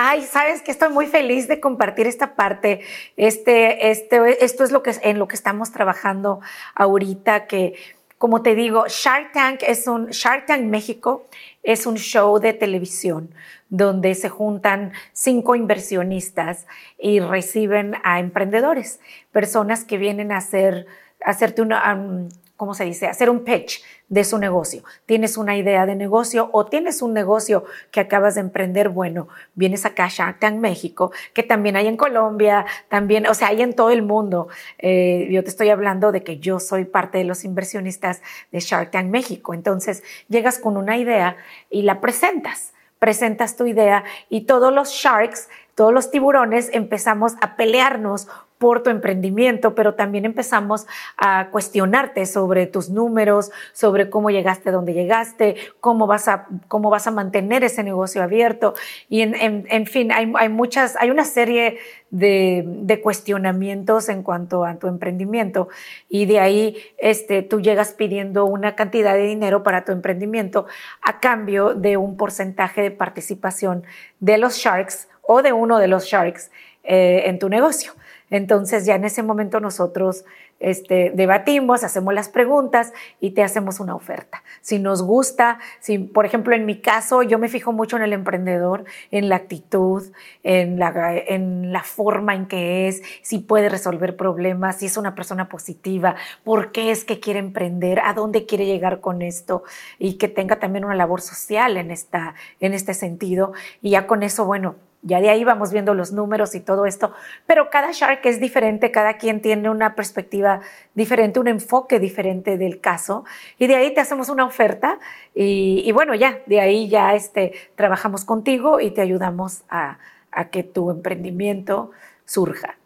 Ay, 0.00 0.22
sabes 0.22 0.62
que 0.62 0.70
estoy 0.70 0.90
muy 0.90 1.08
feliz 1.08 1.48
de 1.48 1.58
compartir 1.58 2.06
esta 2.06 2.36
parte. 2.36 2.82
Este, 3.16 3.90
este, 3.90 4.44
esto 4.44 4.62
es 4.62 4.70
lo 4.70 4.80
que, 4.84 4.92
en 5.02 5.18
lo 5.18 5.26
que 5.26 5.34
estamos 5.34 5.72
trabajando 5.72 6.38
ahorita, 6.76 7.48
que 7.48 7.74
como 8.16 8.40
te 8.42 8.54
digo, 8.54 8.84
Shark 8.86 9.32
Tank 9.32 9.64
es 9.66 9.88
un, 9.88 10.06
Shark 10.10 10.46
Tank 10.46 10.62
México 10.62 11.26
es 11.64 11.84
un 11.84 11.96
show 11.96 12.38
de 12.38 12.52
televisión 12.52 13.34
donde 13.70 14.14
se 14.14 14.28
juntan 14.28 14.92
cinco 15.12 15.56
inversionistas 15.56 16.68
y 16.96 17.18
reciben 17.18 17.96
a 18.04 18.20
emprendedores, 18.20 19.00
personas 19.32 19.84
que 19.84 19.98
vienen 19.98 20.30
a 20.30 20.36
hacer, 20.36 20.86
a 21.24 21.30
hacerte 21.30 21.60
una, 21.60 21.92
um, 21.92 22.28
¿cómo 22.58 22.74
se 22.74 22.84
dice? 22.84 23.06
Hacer 23.06 23.30
un 23.30 23.44
pitch 23.44 23.82
de 24.08 24.24
su 24.24 24.36
negocio. 24.36 24.82
Tienes 25.06 25.38
una 25.38 25.56
idea 25.56 25.86
de 25.86 25.94
negocio 25.94 26.50
o 26.52 26.66
tienes 26.66 27.02
un 27.02 27.14
negocio 27.14 27.64
que 27.92 28.00
acabas 28.00 28.34
de 28.34 28.40
emprender, 28.40 28.88
bueno, 28.88 29.28
vienes 29.54 29.86
acá 29.86 30.08
Shark 30.10 30.40
Tank 30.40 30.56
México, 30.56 31.12
que 31.34 31.44
también 31.44 31.76
hay 31.76 31.86
en 31.86 31.96
Colombia, 31.96 32.66
también, 32.88 33.28
o 33.28 33.34
sea, 33.34 33.48
hay 33.48 33.62
en 33.62 33.74
todo 33.74 33.90
el 33.90 34.02
mundo. 34.02 34.48
Eh, 34.78 35.28
yo 35.30 35.44
te 35.44 35.50
estoy 35.50 35.70
hablando 35.70 36.10
de 36.10 36.24
que 36.24 36.40
yo 36.40 36.58
soy 36.58 36.84
parte 36.84 37.18
de 37.18 37.24
los 37.24 37.44
inversionistas 37.44 38.22
de 38.50 38.58
Shark 38.58 38.90
Tank 38.90 39.06
México. 39.06 39.54
Entonces, 39.54 40.02
llegas 40.28 40.58
con 40.58 40.76
una 40.76 40.98
idea 40.98 41.36
y 41.70 41.82
la 41.82 42.00
presentas 42.00 42.72
presentas 42.98 43.56
tu 43.56 43.66
idea 43.66 44.02
y 44.28 44.40
todos 44.40 44.72
los 44.72 44.90
sharks, 44.90 45.48
todos 45.74 45.94
los 45.94 46.10
tiburones 46.10 46.70
empezamos 46.72 47.34
a 47.40 47.54
pelearnos 47.56 48.26
por 48.58 48.82
tu 48.82 48.90
emprendimiento, 48.90 49.74
pero 49.74 49.94
también 49.94 50.24
empezamos 50.24 50.86
a 51.16 51.48
cuestionarte 51.50 52.26
sobre 52.26 52.66
tus 52.66 52.90
números, 52.90 53.50
sobre 53.72 54.10
cómo 54.10 54.30
llegaste 54.30 54.68
a 54.68 54.72
donde 54.72 54.92
llegaste, 54.92 55.56
cómo 55.80 56.06
vas 56.06 56.28
a, 56.28 56.46
cómo 56.66 56.90
vas 56.90 57.06
a 57.06 57.12
mantener 57.12 57.64
ese 57.64 57.82
negocio 57.84 58.22
abierto. 58.22 58.74
Y 59.08 59.22
en, 59.22 59.34
en, 59.68 59.86
fin, 59.86 60.12
hay, 60.12 60.32
hay, 60.36 60.48
muchas, 60.48 60.96
hay 60.96 61.10
una 61.10 61.24
serie 61.24 61.78
de, 62.10 62.64
de, 62.66 63.00
cuestionamientos 63.00 64.08
en 64.08 64.22
cuanto 64.22 64.64
a 64.64 64.76
tu 64.76 64.88
emprendimiento. 64.88 65.68
Y 66.08 66.26
de 66.26 66.40
ahí 66.40 66.76
este, 66.98 67.42
tú 67.42 67.60
llegas 67.60 67.92
pidiendo 67.92 68.44
una 68.44 68.74
cantidad 68.74 69.14
de 69.14 69.22
dinero 69.22 69.62
para 69.62 69.84
tu 69.84 69.92
emprendimiento 69.92 70.66
a 71.02 71.20
cambio 71.20 71.74
de 71.74 71.96
un 71.96 72.16
porcentaje 72.16 72.82
de 72.82 72.90
participación 72.90 73.84
de 74.20 74.38
los 74.38 74.56
sharks 74.56 75.08
o 75.22 75.42
de 75.42 75.52
uno 75.52 75.78
de 75.78 75.88
los 75.88 76.06
sharks 76.06 76.50
eh, 76.82 77.24
en 77.26 77.38
tu 77.38 77.48
negocio. 77.48 77.92
Entonces 78.30 78.84
ya 78.86 78.94
en 78.94 79.04
ese 79.04 79.22
momento 79.22 79.60
nosotros 79.60 80.24
este, 80.60 81.12
debatimos, 81.14 81.84
hacemos 81.84 82.12
las 82.14 82.28
preguntas 82.28 82.92
y 83.20 83.30
te 83.30 83.42
hacemos 83.42 83.78
una 83.80 83.94
oferta. 83.94 84.42
Si 84.60 84.78
nos 84.78 85.02
gusta, 85.02 85.58
si, 85.80 85.98
por 85.98 86.26
ejemplo, 86.26 86.54
en 86.54 86.66
mi 86.66 86.80
caso, 86.80 87.22
yo 87.22 87.38
me 87.38 87.48
fijo 87.48 87.72
mucho 87.72 87.96
en 87.96 88.02
el 88.02 88.12
emprendedor, 88.12 88.84
en 89.10 89.28
la 89.28 89.36
actitud, 89.36 90.02
en 90.42 90.78
la, 90.78 91.16
en 91.16 91.72
la 91.72 91.82
forma 91.82 92.34
en 92.34 92.46
que 92.46 92.88
es, 92.88 93.02
si 93.22 93.38
puede 93.38 93.68
resolver 93.68 94.16
problemas, 94.16 94.78
si 94.78 94.86
es 94.86 94.96
una 94.96 95.14
persona 95.14 95.48
positiva, 95.48 96.16
por 96.42 96.72
qué 96.72 96.90
es 96.90 97.04
que 97.04 97.20
quiere 97.20 97.38
emprender, 97.38 98.00
a 98.00 98.14
dónde 98.14 98.46
quiere 98.46 98.66
llegar 98.66 99.00
con 99.00 99.22
esto 99.22 99.62
y 99.98 100.14
que 100.14 100.28
tenga 100.28 100.58
también 100.58 100.84
una 100.84 100.96
labor 100.96 101.20
social 101.20 101.76
en, 101.76 101.90
esta, 101.90 102.34
en 102.60 102.74
este 102.74 102.94
sentido. 102.94 103.52
Y 103.80 103.90
ya 103.90 104.06
con 104.06 104.22
eso, 104.22 104.44
bueno, 104.44 104.74
ya 105.02 105.20
de 105.20 105.30
ahí 105.30 105.44
vamos 105.44 105.72
viendo 105.72 105.94
los 105.94 106.12
números 106.12 106.54
y 106.54 106.60
todo 106.60 106.86
esto, 106.86 107.12
pero 107.46 107.70
cada 107.70 107.92
shark 107.92 108.20
es 108.24 108.40
diferente, 108.40 108.90
cada 108.90 109.16
quien 109.16 109.40
tiene 109.40 109.70
una 109.70 109.94
perspectiva 109.94 110.60
diferente, 110.94 111.38
un 111.40 111.48
enfoque 111.48 112.00
diferente 112.00 112.58
del 112.58 112.80
caso, 112.80 113.24
y 113.58 113.66
de 113.66 113.76
ahí 113.76 113.94
te 113.94 114.00
hacemos 114.00 114.28
una 114.28 114.44
oferta 114.44 114.98
y, 115.34 115.90
bueno, 115.92 116.14
ya, 116.14 116.40
de 116.46 116.60
ahí 116.60 116.88
ya 116.88 117.14
este, 117.14 117.52
trabajamos 117.76 118.24
contigo 118.24 118.80
y 118.80 118.90
te 118.90 119.00
ayudamos 119.00 119.62
a, 119.68 119.98
a 120.32 120.48
que 120.48 120.62
tu 120.64 120.90
emprendimiento 120.90 121.92
surja. 122.24 122.76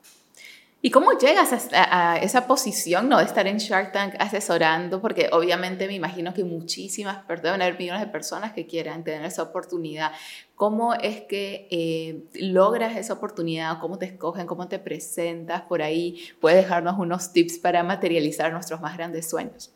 ¿Y 0.84 0.90
cómo 0.90 1.12
llegas 1.16 1.70
a, 1.72 2.18
esa 2.18 2.48
posición 2.48 3.08
¿no? 3.08 3.18
de 3.18 3.24
estar 3.24 3.46
en 3.46 3.58
Shark 3.58 3.92
Tank 3.92 4.14
asesorando? 4.18 5.00
Porque 5.00 5.28
obviamente 5.30 5.86
me 5.86 5.94
imagino 5.94 6.34
que 6.34 6.42
muchísimas, 6.42 7.24
perdón, 7.24 7.62
haber 7.62 7.78
millones 7.78 8.00
de 8.00 8.08
personas 8.08 8.52
que 8.52 8.66
quieran 8.66 9.04
tener 9.04 9.24
esa 9.24 9.44
oportunidad. 9.44 10.10
¿Cómo 10.56 10.94
es 10.94 11.20
que 11.20 11.68
eh, 11.70 12.24
logras 12.34 12.96
esa 12.96 13.12
oportunidad? 13.12 13.78
¿Cómo 13.78 13.96
te 13.96 14.06
escogen? 14.06 14.48
¿Cómo 14.48 14.66
te 14.66 14.80
presentas 14.80 15.62
por 15.62 15.82
ahí? 15.82 16.20
¿Puedes 16.40 16.64
dejarnos 16.64 16.98
unos 16.98 17.32
tips 17.32 17.58
para 17.58 17.84
materializar 17.84 18.52
nuestros 18.52 18.80
más 18.80 18.96
grandes 18.96 19.30
sueños? 19.30 19.72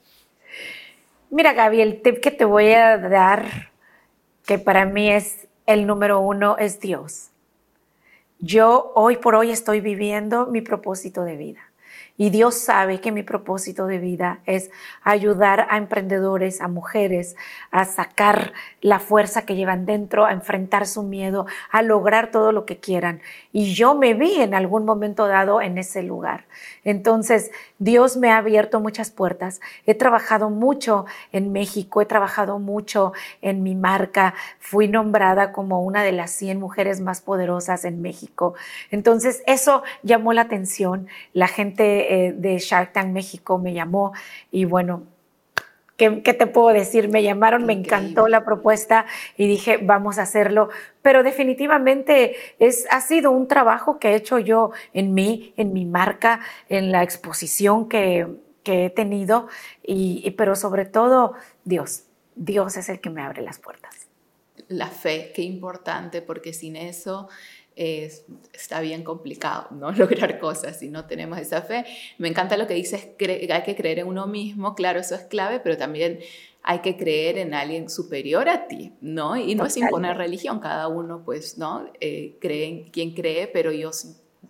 Mira, 1.30 1.52
Gaby, 1.52 1.82
el 1.82 2.02
tip 2.02 2.18
que 2.18 2.32
te 2.32 2.44
voy 2.44 2.72
a 2.72 2.98
dar, 2.98 3.70
que 4.44 4.58
para 4.58 4.84
mí 4.84 5.08
es 5.08 5.46
el 5.66 5.86
número 5.86 6.18
uno, 6.18 6.56
es 6.58 6.80
Dios. 6.80 7.30
Yo 8.38 8.92
hoy 8.94 9.16
por 9.16 9.34
hoy 9.34 9.50
estoy 9.50 9.80
viviendo 9.80 10.46
mi 10.46 10.60
propósito 10.60 11.24
de 11.24 11.36
vida. 11.36 11.60
Y 12.16 12.30
Dios 12.30 12.54
sabe 12.54 13.00
que 13.00 13.12
mi 13.12 13.22
propósito 13.22 13.86
de 13.86 13.98
vida 13.98 14.40
es 14.46 14.70
ayudar 15.02 15.66
a 15.70 15.76
emprendedores, 15.76 16.60
a 16.60 16.68
mujeres, 16.68 17.36
a 17.70 17.84
sacar 17.84 18.52
la 18.80 18.98
fuerza 19.00 19.44
que 19.44 19.56
llevan 19.56 19.84
dentro, 19.84 20.24
a 20.24 20.32
enfrentar 20.32 20.86
su 20.86 21.02
miedo, 21.02 21.46
a 21.70 21.82
lograr 21.82 22.30
todo 22.30 22.52
lo 22.52 22.64
que 22.64 22.78
quieran. 22.78 23.20
Y 23.52 23.74
yo 23.74 23.94
me 23.94 24.14
vi 24.14 24.40
en 24.40 24.54
algún 24.54 24.84
momento 24.84 25.26
dado 25.26 25.60
en 25.60 25.76
ese 25.78 26.02
lugar. 26.02 26.46
Entonces, 26.84 27.50
Dios 27.78 28.16
me 28.16 28.30
ha 28.30 28.38
abierto 28.38 28.80
muchas 28.80 29.10
puertas. 29.10 29.60
He 29.86 29.94
trabajado 29.94 30.50
mucho 30.50 31.04
en 31.32 31.52
México, 31.52 32.00
he 32.00 32.06
trabajado 32.06 32.58
mucho 32.58 33.12
en 33.42 33.62
mi 33.62 33.74
marca. 33.74 34.34
Fui 34.58 34.88
nombrada 34.88 35.52
como 35.52 35.82
una 35.82 36.02
de 36.02 36.12
las 36.12 36.30
100 36.30 36.58
mujeres 36.58 37.00
más 37.00 37.20
poderosas 37.20 37.84
en 37.84 38.00
México. 38.00 38.54
Entonces, 38.90 39.42
eso 39.46 39.82
llamó 40.02 40.32
la 40.32 40.42
atención. 40.42 41.08
La 41.32 41.48
gente 41.48 42.05
eh, 42.08 42.32
de 42.32 42.58
Shark 42.58 42.92
Tank 42.92 43.08
México 43.08 43.58
me 43.58 43.72
llamó 43.72 44.12
y 44.50 44.64
bueno, 44.64 45.04
¿Qué, 45.96 46.10
te 46.10 46.46
puedo 46.46 46.68
decir? 46.74 47.08
Me 47.08 47.22
llamaron, 47.22 47.64
me 47.64 47.72
encantó 47.72 48.28
la 48.28 48.44
propuesta 48.44 49.06
y 49.38 49.46
dije, 49.46 49.78
vamos 49.78 50.18
a 50.18 50.22
hacerlo. 50.22 50.68
Pero 51.00 51.22
definitivamente 51.22 52.36
es, 52.58 52.86
ha 52.90 53.00
sido 53.00 53.30
un 53.30 53.48
trabajo 53.48 53.98
que 53.98 54.10
he 54.10 54.14
hecho 54.14 54.38
yo 54.38 54.72
en 54.92 55.14
mí, 55.14 55.54
en 55.56 55.72
mi 55.72 55.86
marca, 55.86 56.40
en 56.68 56.92
la 56.92 57.02
exposición 57.02 57.88
que, 57.88 58.26
que 58.62 58.86
he 58.86 58.90
tenido, 58.90 59.48
y, 59.82 60.30
pero 60.32 60.54
sobre 60.54 60.84
todo 60.84 61.32
Dios. 61.64 62.02
Dios 62.34 62.76
es 62.76 62.90
el 62.90 63.00
que 63.00 63.08
me 63.08 63.22
abre 63.22 63.40
las 63.40 63.58
puertas. 63.58 64.08
La 64.68 64.88
fe, 64.88 65.32
qué 65.34 65.42
importante, 65.42 66.20
porque 66.20 66.52
sin 66.52 66.76
eso 66.76 67.28
está 67.76 68.80
bien 68.80 69.04
complicado, 69.04 69.68
¿no? 69.70 69.92
Lograr 69.92 70.38
cosas 70.38 70.78
si 70.78 70.88
no 70.88 71.06
tenemos 71.06 71.38
esa 71.38 71.62
fe. 71.62 71.84
Me 72.18 72.28
encanta 72.28 72.56
lo 72.56 72.66
que 72.66 72.74
dices, 72.74 73.08
hay 73.18 73.62
que 73.62 73.76
creer 73.76 74.00
en 74.00 74.06
uno 74.06 74.26
mismo, 74.26 74.74
claro, 74.74 74.98
eso 75.00 75.14
es 75.14 75.22
clave, 75.22 75.60
pero 75.60 75.76
también 75.76 76.20
hay 76.62 76.80
que 76.80 76.96
creer 76.96 77.38
en 77.38 77.54
alguien 77.54 77.88
superior 77.88 78.48
a 78.48 78.66
ti, 78.66 78.92
¿no? 79.00 79.36
Y 79.36 79.54
no 79.54 79.66
es 79.66 79.76
imponer 79.76 80.16
religión, 80.16 80.58
cada 80.58 80.88
uno, 80.88 81.22
pues, 81.24 81.58
¿no? 81.58 81.88
Eh, 82.00 82.38
cree 82.40 82.64
en 82.64 82.90
quien 82.90 83.14
cree, 83.14 83.46
pero 83.46 83.70
yo 83.70 83.92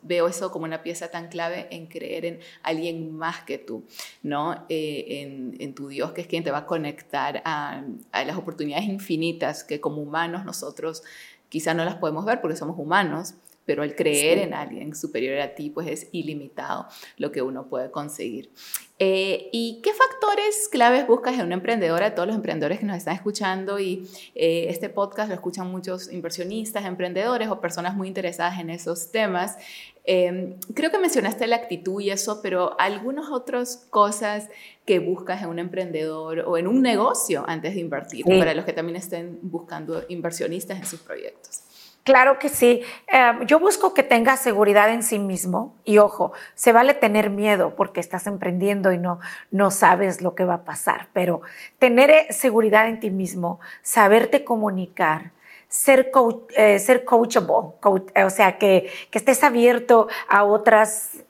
veo 0.03 0.29
eso 0.29 0.51
como 0.51 0.65
una 0.65 0.83
pieza 0.83 1.11
tan 1.11 1.29
clave 1.29 1.67
en 1.71 1.87
creer 1.89 2.25
en 2.25 2.41
alguien 2.62 3.15
más 3.15 3.43
que 3.43 3.59
tú, 3.59 3.85
¿no? 4.23 4.65
Eh, 4.69 5.23
en, 5.23 5.57
en, 5.59 5.75
tu 5.75 5.89
Dios, 5.89 6.12
que 6.12 6.23
es 6.23 6.27
quien 6.27 6.45
te 6.45 6.51
va 6.51 6.59
a 6.59 6.67
conectar 6.67 7.43
a, 7.45 7.85
a 8.12 8.25
las 8.25 8.37
oportunidades 8.37 8.87
infinitas 8.89 9.65
que 9.65 9.81
como 9.81 10.01
humanos 10.01 10.45
nosotros 10.45 11.03
Quizá 11.49 11.75
no 11.75 11.85
las 11.85 11.97
podemos 11.97 12.25
ver 12.25 12.41
porque 12.41 12.57
somos 12.57 12.79
humanos, 12.79 13.35
pero 13.65 13.83
al 13.83 13.95
creer 13.95 14.39
en 14.39 14.55
alguien 14.55 14.95
superior 14.95 15.41
a 15.41 15.55
ti, 15.55 15.71
pues 15.71 15.89
es 15.89 16.09
ilimitado 16.13 16.87
lo 17.17 17.33
que 17.33 17.43
uno 17.43 17.69
puede 17.69 17.91
conseguir. 17.91 18.53
Eh, 18.99 19.51
¿Y 19.53 19.81
qué 19.83 19.93
factores 19.93 20.69
claves 20.71 21.07
buscas 21.07 21.35
en 21.35 21.45
una 21.45 21.55
emprendedora? 21.55 22.15
Todos 22.15 22.29
los 22.29 22.37
emprendedores 22.37 22.79
que 22.79 22.87
nos 22.87 22.97
están 22.97 23.15
escuchando 23.15 23.79
y 23.79 24.09
eh, 24.35 24.67
este 24.71 24.89
podcast 24.89 25.29
lo 25.29 25.35
escuchan 25.35 25.71
muchos 25.71 26.11
inversionistas, 26.11 26.87
emprendedores 26.87 27.49
o 27.49 27.61
personas 27.61 27.95
muy 27.95 28.09
interesadas 28.09 28.59
en 28.59 28.71
esos 28.71 29.11
temas. 29.13 29.59
Em, 30.05 30.55
creo 30.73 30.91
que 30.91 30.99
mencionaste 30.99 31.47
la 31.47 31.57
actitud 31.57 32.01
y 32.01 32.11
eso, 32.11 32.41
pero 32.41 32.79
algunas 32.81 33.29
otras 33.31 33.87
cosas 33.91 34.49
que 34.87 34.99
buscas 34.99 35.43
en 35.43 35.49
un 35.49 35.59
emprendedor 35.59 36.45
o 36.47 36.57
en 36.57 36.67
un 36.67 36.81
negocio 36.81 37.45
antes 37.47 37.75
de 37.75 37.81
invertir, 37.81 38.25
para 38.25 38.55
los 38.55 38.65
que 38.65 38.73
también 38.73 38.97
estén 38.97 39.39
buscando 39.43 40.05
inversionistas 40.09 40.79
en 40.79 40.87
sus 40.87 41.01
proyectos. 41.01 41.67
Claro 42.07 42.39
que 42.39 42.49
sí. 42.49 42.83
Em, 43.09 43.45
yo 43.47 43.59
busco 43.59 43.93
que 43.93 44.05
tenga 44.05 44.37
seguridad 44.37 44.91
en 44.91 45.03
sí 45.03 45.19
mismo 45.19 45.75
y 45.85 45.99
ojo, 45.99 46.33
se 46.55 46.71
vale 46.71 46.95
tener 46.95 47.31
miedo 47.31 47.75
porque 47.75 47.99
estás 47.99 48.29
emprendiendo 48.29 48.86
y 48.92 48.99
no, 48.99 49.20
no 49.51 49.70
sabes 49.70 50.22
lo 50.22 50.35
que 50.35 50.44
va 50.44 50.55
a 50.55 50.64
pasar, 50.64 51.09
pero 51.12 51.42
tener 51.79 52.11
eh, 52.11 52.27
seguridad 52.31 52.88
en 52.88 53.01
ti 53.01 53.11
mismo, 53.11 53.61
saberte 53.83 54.44
comunicar, 54.44 55.33
ser, 55.68 56.11
eh, 56.57 56.79
ser 56.79 57.05
coachable, 57.05 57.75
o 57.83 58.31
sea, 58.31 58.59
que, 58.59 58.90
que 59.11 59.18
estés 59.18 59.42
abierto 59.42 60.09
a 60.29 60.44
otras 60.44 61.26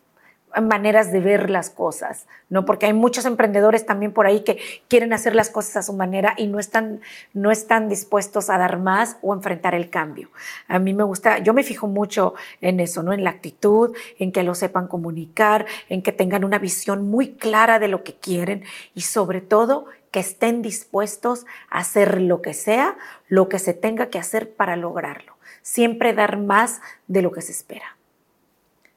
maneras 0.61 1.12
de 1.12 1.21
ver 1.21 1.51
las 1.51 1.71
cosas, 1.71 2.27
¿no? 2.49 2.64
Porque 2.64 2.87
hay 2.87 2.92
muchos 2.92 3.25
emprendedores 3.25 3.87
también 3.87 4.12
por 4.12 4.27
ahí 4.27 4.40
que 4.40 4.59
quieren 4.88 5.12
hacer 5.12 5.35
las 5.35 5.51
cosas 5.51 5.77
a 5.77 5.83
su 5.83 5.92
manera 5.92 6.35
y 6.37 6.47
no 6.47 6.59
están, 6.59 7.01
no 7.35 7.51
están 7.51 7.88
dispuestos 7.88 8.51
a 8.51 8.59
dar 8.59 8.79
más 8.79 9.19
o 9.23 9.35
enfrentar 9.35 9.75
el 9.75 9.90
cambio. 9.90 10.31
A 10.69 10.79
mí 10.79 10.95
me 10.95 11.05
gusta, 11.05 11.38
yo 11.38 11.55
me 11.55 11.62
fijo 11.62 11.87
mucho 11.87 12.35
en 12.61 12.81
eso, 12.81 13.03
¿no? 13.03 13.12
En 13.12 13.25
la 13.25 13.31
actitud, 13.31 13.95
en 14.19 14.33
que 14.33 14.42
lo 14.42 14.55
sepan 14.55 14.88
comunicar, 14.88 15.66
en 15.88 16.03
que 16.03 16.12
tengan 16.12 16.45
una 16.45 16.59
visión 16.59 17.09
muy 17.09 17.33
clara 17.35 17.79
de 17.79 17.88
lo 17.88 18.03
que 18.03 18.14
quieren 18.14 18.64
y 18.95 19.03
sobre 19.03 19.40
todo 19.40 19.87
que 20.11 20.21
estén 20.21 20.62
dispuestos 20.62 21.45
a 21.69 21.81
hacer 21.81 22.23
lo 22.23 22.40
que 22.40 22.55
sea, 22.55 22.97
lo 23.29 23.49
que 23.49 23.59
se 23.59 23.75
tenga 23.75 24.07
que 24.09 24.19
hacer 24.19 24.55
para 24.55 24.77
lograrlo. 24.77 25.37
Siempre 25.62 26.14
dar 26.14 26.38
más 26.38 26.81
de 27.07 27.23
lo 27.23 27.33
que 27.33 27.42
se 27.42 27.53
espera. 27.53 27.96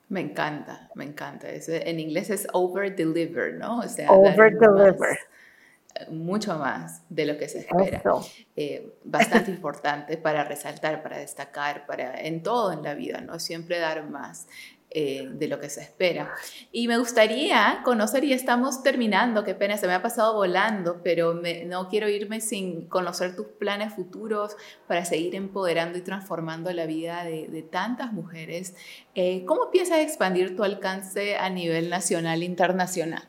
Me 0.09 0.21
encanta, 0.21 0.89
me 0.95 1.05
encanta. 1.05 1.47
en 1.49 1.99
inglés 1.99 2.31
es 2.31 2.47
over 2.51 2.95
deliver, 2.95 3.53
¿no? 3.53 3.79
O 3.79 3.87
sea, 3.87 4.11
over 4.11 4.57
deliver. 4.57 5.19
mucho 6.09 6.57
más 6.57 7.03
de 7.09 7.25
lo 7.25 7.37
que 7.37 7.47
se 7.47 7.59
espera. 7.59 8.01
Eh, 8.55 8.91
bastante 9.03 9.51
importante 9.51 10.17
para 10.17 10.43
resaltar, 10.43 11.03
para 11.03 11.19
destacar, 11.19 11.85
para 11.85 12.19
en 12.21 12.41
todo 12.41 12.71
en 12.71 12.83
la 12.83 12.95
vida, 12.95 13.21
¿no? 13.21 13.39
Siempre 13.39 13.79
dar 13.79 14.09
más. 14.09 14.47
Eh, 14.91 15.29
de 15.33 15.47
lo 15.47 15.59
que 15.59 15.69
se 15.69 15.81
espera. 15.81 16.33
Y 16.71 16.87
me 16.87 16.97
gustaría 16.97 17.81
conocer, 17.83 18.23
y 18.23 18.33
estamos 18.33 18.81
terminando, 18.81 19.43
qué 19.43 19.53
pena, 19.53 19.77
se 19.77 19.85
me 19.85 19.93
ha 19.93 20.01
pasado 20.01 20.33
volando, 20.33 21.01
pero 21.03 21.39
no 21.67 21.89
quiero 21.89 22.09
irme 22.09 22.41
sin 22.41 22.87
conocer 22.87 23.35
tus 23.35 23.45
planes 23.45 23.93
futuros 23.93 24.57
para 24.87 25.05
seguir 25.05 25.35
empoderando 25.35 25.99
y 25.99 26.01
transformando 26.01 26.73
la 26.73 26.87
vida 26.87 27.23
de, 27.23 27.67
tantas 27.69 28.13
mujeres. 28.13 28.73
Eh, 29.13 29.45
¿Cómo 29.45 29.69
piensas 29.69 29.99
expandir 29.99 30.55
tu 30.55 30.63
alcance 30.63 31.37
a 31.37 31.51
nivel 31.51 31.91
nacional 31.91 32.41
e 32.41 32.45
internacional? 32.45 33.27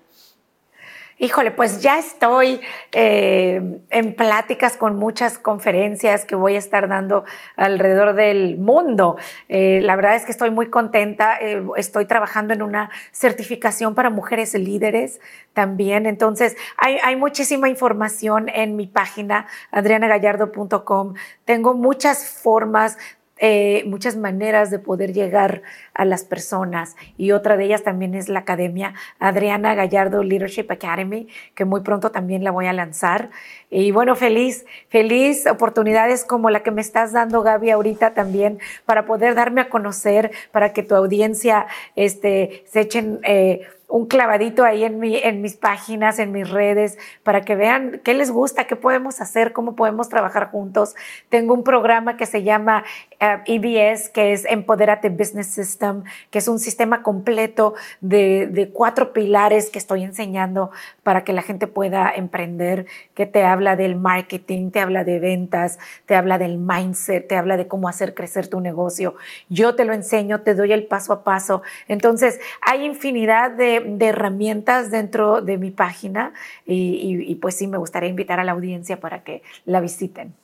Híjole, 1.22 1.50
pues 1.50 1.82
ya 1.82 1.98
estoy 1.98 2.62
eh, 2.92 3.82
en 3.90 4.14
pláticas 4.14 4.78
con 4.78 4.96
muchas 4.96 5.38
conferencias 5.38 6.24
que 6.24 6.34
voy 6.34 6.54
a 6.54 6.58
estar 6.58 6.88
dando 6.88 7.26
alrededor 7.56 8.14
del 8.14 8.56
mundo. 8.56 9.18
Eh, 9.50 9.80
la 9.82 9.96
verdad 9.96 10.16
es 10.16 10.24
que 10.24 10.32
estoy 10.32 10.50
muy 10.50 10.70
contenta. 10.70 11.36
Eh, 11.38 11.62
estoy 11.76 12.06
trabajando 12.06 12.54
en 12.54 12.62
una 12.62 12.88
certificación 13.12 13.94
para 13.94 14.08
mujeres 14.08 14.54
líderes 14.54 15.20
también. 15.52 16.06
Entonces, 16.06 16.56
hay, 16.78 16.96
hay 17.04 17.16
muchísima 17.16 17.68
información 17.68 18.48
en 18.48 18.76
mi 18.76 18.86
página, 18.86 19.46
adrianagallardo.com. 19.72 21.12
Tengo 21.44 21.74
muchas 21.74 22.26
formas 22.30 22.96
eh, 23.42 23.84
muchas 23.86 24.16
maneras 24.16 24.70
de 24.70 24.78
poder 24.78 25.14
llegar 25.14 25.62
a 25.94 26.04
las 26.04 26.24
personas 26.24 26.94
y 27.16 27.32
otra 27.32 27.56
de 27.56 27.64
ellas 27.64 27.82
también 27.82 28.14
es 28.14 28.28
la 28.28 28.40
Academia 28.40 28.92
Adriana 29.18 29.74
Gallardo 29.74 30.22
Leadership 30.22 30.66
Academy, 30.68 31.26
que 31.54 31.64
muy 31.64 31.80
pronto 31.80 32.10
también 32.10 32.44
la 32.44 32.50
voy 32.50 32.66
a 32.66 32.74
lanzar. 32.74 33.30
Y 33.70 33.92
bueno, 33.92 34.14
feliz, 34.14 34.66
feliz 34.88 35.46
oportunidades 35.46 36.24
como 36.24 36.50
la 36.50 36.62
que 36.62 36.70
me 36.70 36.82
estás 36.82 37.12
dando, 37.12 37.42
Gaby, 37.42 37.70
ahorita 37.70 38.12
también, 38.12 38.58
para 38.84 39.06
poder 39.06 39.34
darme 39.34 39.62
a 39.62 39.70
conocer, 39.70 40.30
para 40.52 40.74
que 40.74 40.82
tu 40.82 40.94
audiencia 40.94 41.66
este, 41.96 42.64
se 42.66 42.80
echen... 42.80 43.20
Eh, 43.24 43.62
un 43.90 44.06
clavadito 44.06 44.64
ahí 44.64 44.84
en, 44.84 44.98
mi, 44.98 45.16
en 45.16 45.42
mis 45.42 45.56
páginas, 45.56 46.18
en 46.18 46.32
mis 46.32 46.48
redes, 46.48 46.96
para 47.22 47.42
que 47.42 47.56
vean 47.56 48.00
qué 48.04 48.14
les 48.14 48.30
gusta, 48.30 48.66
qué 48.66 48.76
podemos 48.76 49.20
hacer, 49.20 49.52
cómo 49.52 49.74
podemos 49.74 50.08
trabajar 50.08 50.50
juntos. 50.50 50.94
Tengo 51.28 51.54
un 51.54 51.64
programa 51.64 52.16
que 52.16 52.26
se 52.26 52.42
llama 52.42 52.84
EBS, 53.20 54.06
eh, 54.06 54.10
que 54.14 54.32
es 54.32 54.44
Empoderate 54.46 55.08
Business 55.10 55.48
System, 55.48 56.04
que 56.30 56.38
es 56.38 56.48
un 56.48 56.58
sistema 56.58 57.02
completo 57.02 57.74
de, 58.00 58.46
de, 58.46 58.70
cuatro 58.70 59.12
pilares 59.12 59.70
que 59.70 59.78
estoy 59.78 60.04
enseñando 60.04 60.70
para 61.02 61.24
que 61.24 61.32
la 61.32 61.42
gente 61.42 61.66
pueda 61.66 62.10
emprender, 62.14 62.86
que 63.14 63.26
te 63.26 63.42
habla 63.42 63.74
del 63.74 63.96
marketing, 63.96 64.70
te 64.70 64.80
habla 64.80 65.04
de 65.04 65.18
ventas, 65.18 65.78
te 66.06 66.14
habla 66.14 66.38
del 66.38 66.58
mindset, 66.58 67.26
te 67.26 67.36
habla 67.36 67.56
de 67.56 67.66
cómo 67.66 67.88
hacer 67.88 68.14
crecer 68.14 68.46
tu 68.46 68.60
negocio. 68.60 69.16
Yo 69.48 69.74
te 69.74 69.84
lo 69.84 69.92
enseño, 69.92 70.42
te 70.42 70.54
doy 70.54 70.72
el 70.72 70.86
paso 70.86 71.12
a 71.12 71.24
paso. 71.24 71.62
Entonces, 71.88 72.38
hay 72.62 72.84
infinidad 72.84 73.50
de 73.50 73.79
de, 73.84 74.06
herramientas 74.06 74.90
dentro 74.90 75.40
de 75.40 75.58
mi 75.58 75.70
página 75.70 76.32
y, 76.66 77.34
pues 77.36 77.56
sí, 77.56 77.66
me 77.66 77.78
gustaría 77.78 78.08
invitar 78.08 78.40
a 78.40 78.44
la 78.44 78.52
audiencia 78.52 79.00
para 79.00 79.22
que 79.22 79.42
la 79.64 79.80
visiten. 79.80 80.34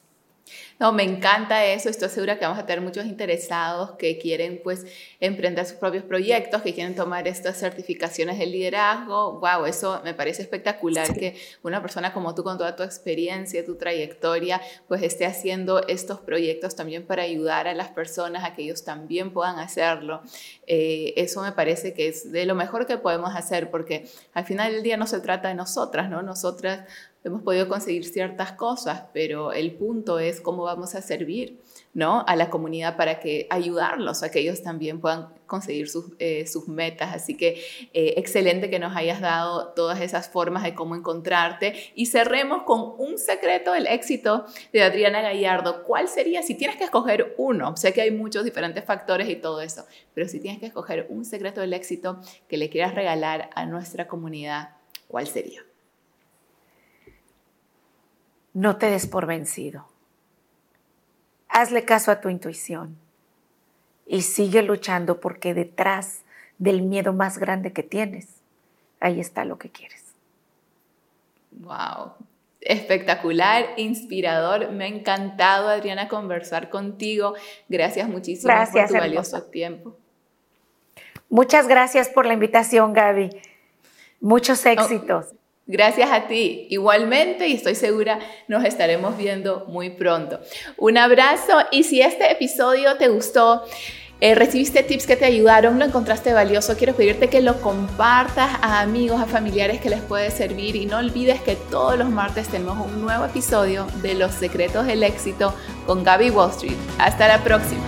No, 0.78 0.92
me 0.92 1.04
encanta 1.04 1.64
eso. 1.64 1.88
Estoy 1.88 2.10
segura 2.10 2.38
que 2.38 2.44
vamos 2.44 2.58
a 2.58 2.66
tener 2.66 2.82
muchos 2.82 3.06
interesados 3.06 3.92
que 3.92 4.18
quieren 4.18 4.60
pues 4.62 4.84
emprender 5.20 5.64
sus 5.64 5.78
propios 5.78 6.04
proyectos, 6.04 6.60
que 6.60 6.74
quieren 6.74 6.94
tomar 6.94 7.26
estas 7.26 7.58
certificaciones 7.58 8.38
de 8.38 8.44
liderazgo. 8.44 9.40
Wow, 9.40 9.64
eso 9.64 10.02
me 10.04 10.12
parece 10.12 10.42
espectacular 10.42 11.14
que 11.14 11.34
una 11.62 11.80
persona 11.80 12.12
como 12.12 12.34
tú 12.34 12.44
con 12.44 12.58
toda 12.58 12.76
tu 12.76 12.82
experiencia, 12.82 13.64
tu 13.64 13.76
trayectoria, 13.76 14.60
pues 14.86 15.02
esté 15.02 15.24
haciendo 15.24 15.86
estos 15.86 16.20
proyectos 16.20 16.76
también 16.76 17.06
para 17.06 17.22
ayudar 17.22 17.68
a 17.68 17.74
las 17.74 17.88
personas 17.88 18.44
a 18.44 18.54
que 18.54 18.62
ellos 18.62 18.84
también 18.84 19.32
puedan 19.32 19.58
hacerlo. 19.58 20.20
Eh, 20.66 21.14
eso 21.16 21.40
me 21.40 21.52
parece 21.52 21.94
que 21.94 22.08
es 22.08 22.30
de 22.32 22.44
lo 22.44 22.54
mejor 22.54 22.86
que 22.86 22.98
podemos 22.98 23.34
hacer 23.34 23.70
porque 23.70 24.06
al 24.34 24.44
final 24.44 24.72
del 24.72 24.82
día 24.82 24.98
no 24.98 25.06
se 25.06 25.20
trata 25.20 25.48
de 25.48 25.54
nosotras, 25.54 26.10
¿no? 26.10 26.20
Nosotras 26.20 26.80
hemos 27.26 27.42
podido 27.42 27.68
conseguir 27.68 28.04
ciertas 28.04 28.52
cosas, 28.52 29.04
pero 29.12 29.52
el 29.52 29.72
punto 29.72 30.20
es 30.20 30.40
cómo 30.40 30.62
vamos 30.62 30.94
a 30.94 31.02
servir 31.02 31.60
¿no? 31.92 32.24
a 32.26 32.36
la 32.36 32.50
comunidad 32.50 32.96
para 32.96 33.18
que 33.18 33.48
ayudarlos 33.50 34.22
a 34.22 34.30
que 34.30 34.38
ellos 34.38 34.62
también 34.62 35.00
puedan 35.00 35.28
conseguir 35.46 35.88
sus, 35.88 36.12
eh, 36.20 36.46
sus 36.46 36.68
metas. 36.68 37.14
Así 37.14 37.36
que 37.36 37.60
eh, 37.92 38.14
excelente 38.16 38.70
que 38.70 38.78
nos 38.78 38.94
hayas 38.94 39.20
dado 39.20 39.72
todas 39.74 40.00
esas 40.00 40.28
formas 40.28 40.62
de 40.62 40.74
cómo 40.74 40.94
encontrarte. 40.94 41.74
Y 41.96 42.06
cerremos 42.06 42.62
con 42.62 42.94
un 42.98 43.18
secreto 43.18 43.72
del 43.72 43.88
éxito 43.88 44.46
de 44.72 44.84
Adriana 44.84 45.20
Gallardo. 45.20 45.82
¿Cuál 45.82 46.08
sería, 46.08 46.42
si 46.42 46.54
tienes 46.54 46.76
que 46.76 46.84
escoger 46.84 47.34
uno? 47.38 47.76
Sé 47.76 47.92
que 47.92 48.02
hay 48.02 48.12
muchos 48.12 48.44
diferentes 48.44 48.84
factores 48.84 49.28
y 49.28 49.34
todo 49.34 49.60
eso, 49.62 49.84
pero 50.14 50.28
si 50.28 50.38
tienes 50.38 50.60
que 50.60 50.66
escoger 50.66 51.06
un 51.08 51.24
secreto 51.24 51.60
del 51.60 51.72
éxito 51.72 52.20
que 52.48 52.56
le 52.56 52.70
quieras 52.70 52.94
regalar 52.94 53.50
a 53.54 53.66
nuestra 53.66 54.06
comunidad, 54.06 54.76
¿cuál 55.08 55.26
sería? 55.26 55.65
No 58.56 58.78
te 58.78 58.90
des 58.90 59.06
por 59.06 59.26
vencido. 59.26 59.84
Hazle 61.50 61.84
caso 61.84 62.10
a 62.10 62.22
tu 62.22 62.30
intuición 62.30 62.96
y 64.06 64.22
sigue 64.22 64.62
luchando 64.62 65.20
porque 65.20 65.52
detrás 65.52 66.22
del 66.56 66.80
miedo 66.80 67.12
más 67.12 67.36
grande 67.36 67.74
que 67.74 67.82
tienes, 67.82 68.28
ahí 68.98 69.20
está 69.20 69.44
lo 69.44 69.58
que 69.58 69.68
quieres. 69.68 70.02
Wow, 71.50 72.12
espectacular, 72.62 73.74
inspirador. 73.76 74.72
Me 74.72 74.84
ha 74.84 74.88
encantado, 74.88 75.68
Adriana, 75.68 76.08
conversar 76.08 76.70
contigo. 76.70 77.34
Gracias 77.68 78.08
muchísimo 78.08 78.54
por 78.72 78.86
tu 78.86 78.94
valioso 78.94 79.42
tiempo. 79.42 79.94
Muchas 81.28 81.68
gracias 81.68 82.08
por 82.08 82.24
la 82.24 82.32
invitación, 82.32 82.94
Gaby. 82.94 83.38
Muchos 84.22 84.64
éxitos. 84.64 85.34
Gracias 85.66 86.10
a 86.12 86.28
ti 86.28 86.68
igualmente 86.70 87.48
y 87.48 87.54
estoy 87.54 87.74
segura 87.74 88.20
nos 88.46 88.64
estaremos 88.64 89.16
viendo 89.16 89.64
muy 89.66 89.90
pronto. 89.90 90.38
Un 90.76 90.96
abrazo 90.96 91.58
y 91.72 91.82
si 91.82 92.00
este 92.00 92.30
episodio 92.30 92.96
te 92.98 93.08
gustó, 93.08 93.64
eh, 94.20 94.34
recibiste 94.34 94.84
tips 94.84 95.06
que 95.06 95.16
te 95.16 95.24
ayudaron, 95.24 95.78
lo 95.78 95.84
encontraste 95.84 96.32
valioso, 96.32 96.76
quiero 96.76 96.94
pedirte 96.94 97.28
que 97.28 97.42
lo 97.42 97.60
compartas 97.60 98.50
a 98.62 98.80
amigos, 98.80 99.20
a 99.20 99.26
familiares 99.26 99.80
que 99.80 99.90
les 99.90 100.00
puede 100.00 100.30
servir 100.30 100.76
y 100.76 100.86
no 100.86 100.98
olvides 100.98 101.40
que 101.42 101.56
todos 101.56 101.98
los 101.98 102.08
martes 102.08 102.48
tenemos 102.48 102.78
un 102.86 103.02
nuevo 103.02 103.26
episodio 103.26 103.86
de 104.02 104.14
Los 104.14 104.32
Secretos 104.32 104.86
del 104.86 105.02
Éxito 105.02 105.52
con 105.84 106.04
Gaby 106.04 106.30
Wall 106.30 106.50
Street. 106.50 106.76
Hasta 106.98 107.28
la 107.28 107.42
próxima. 107.42 107.82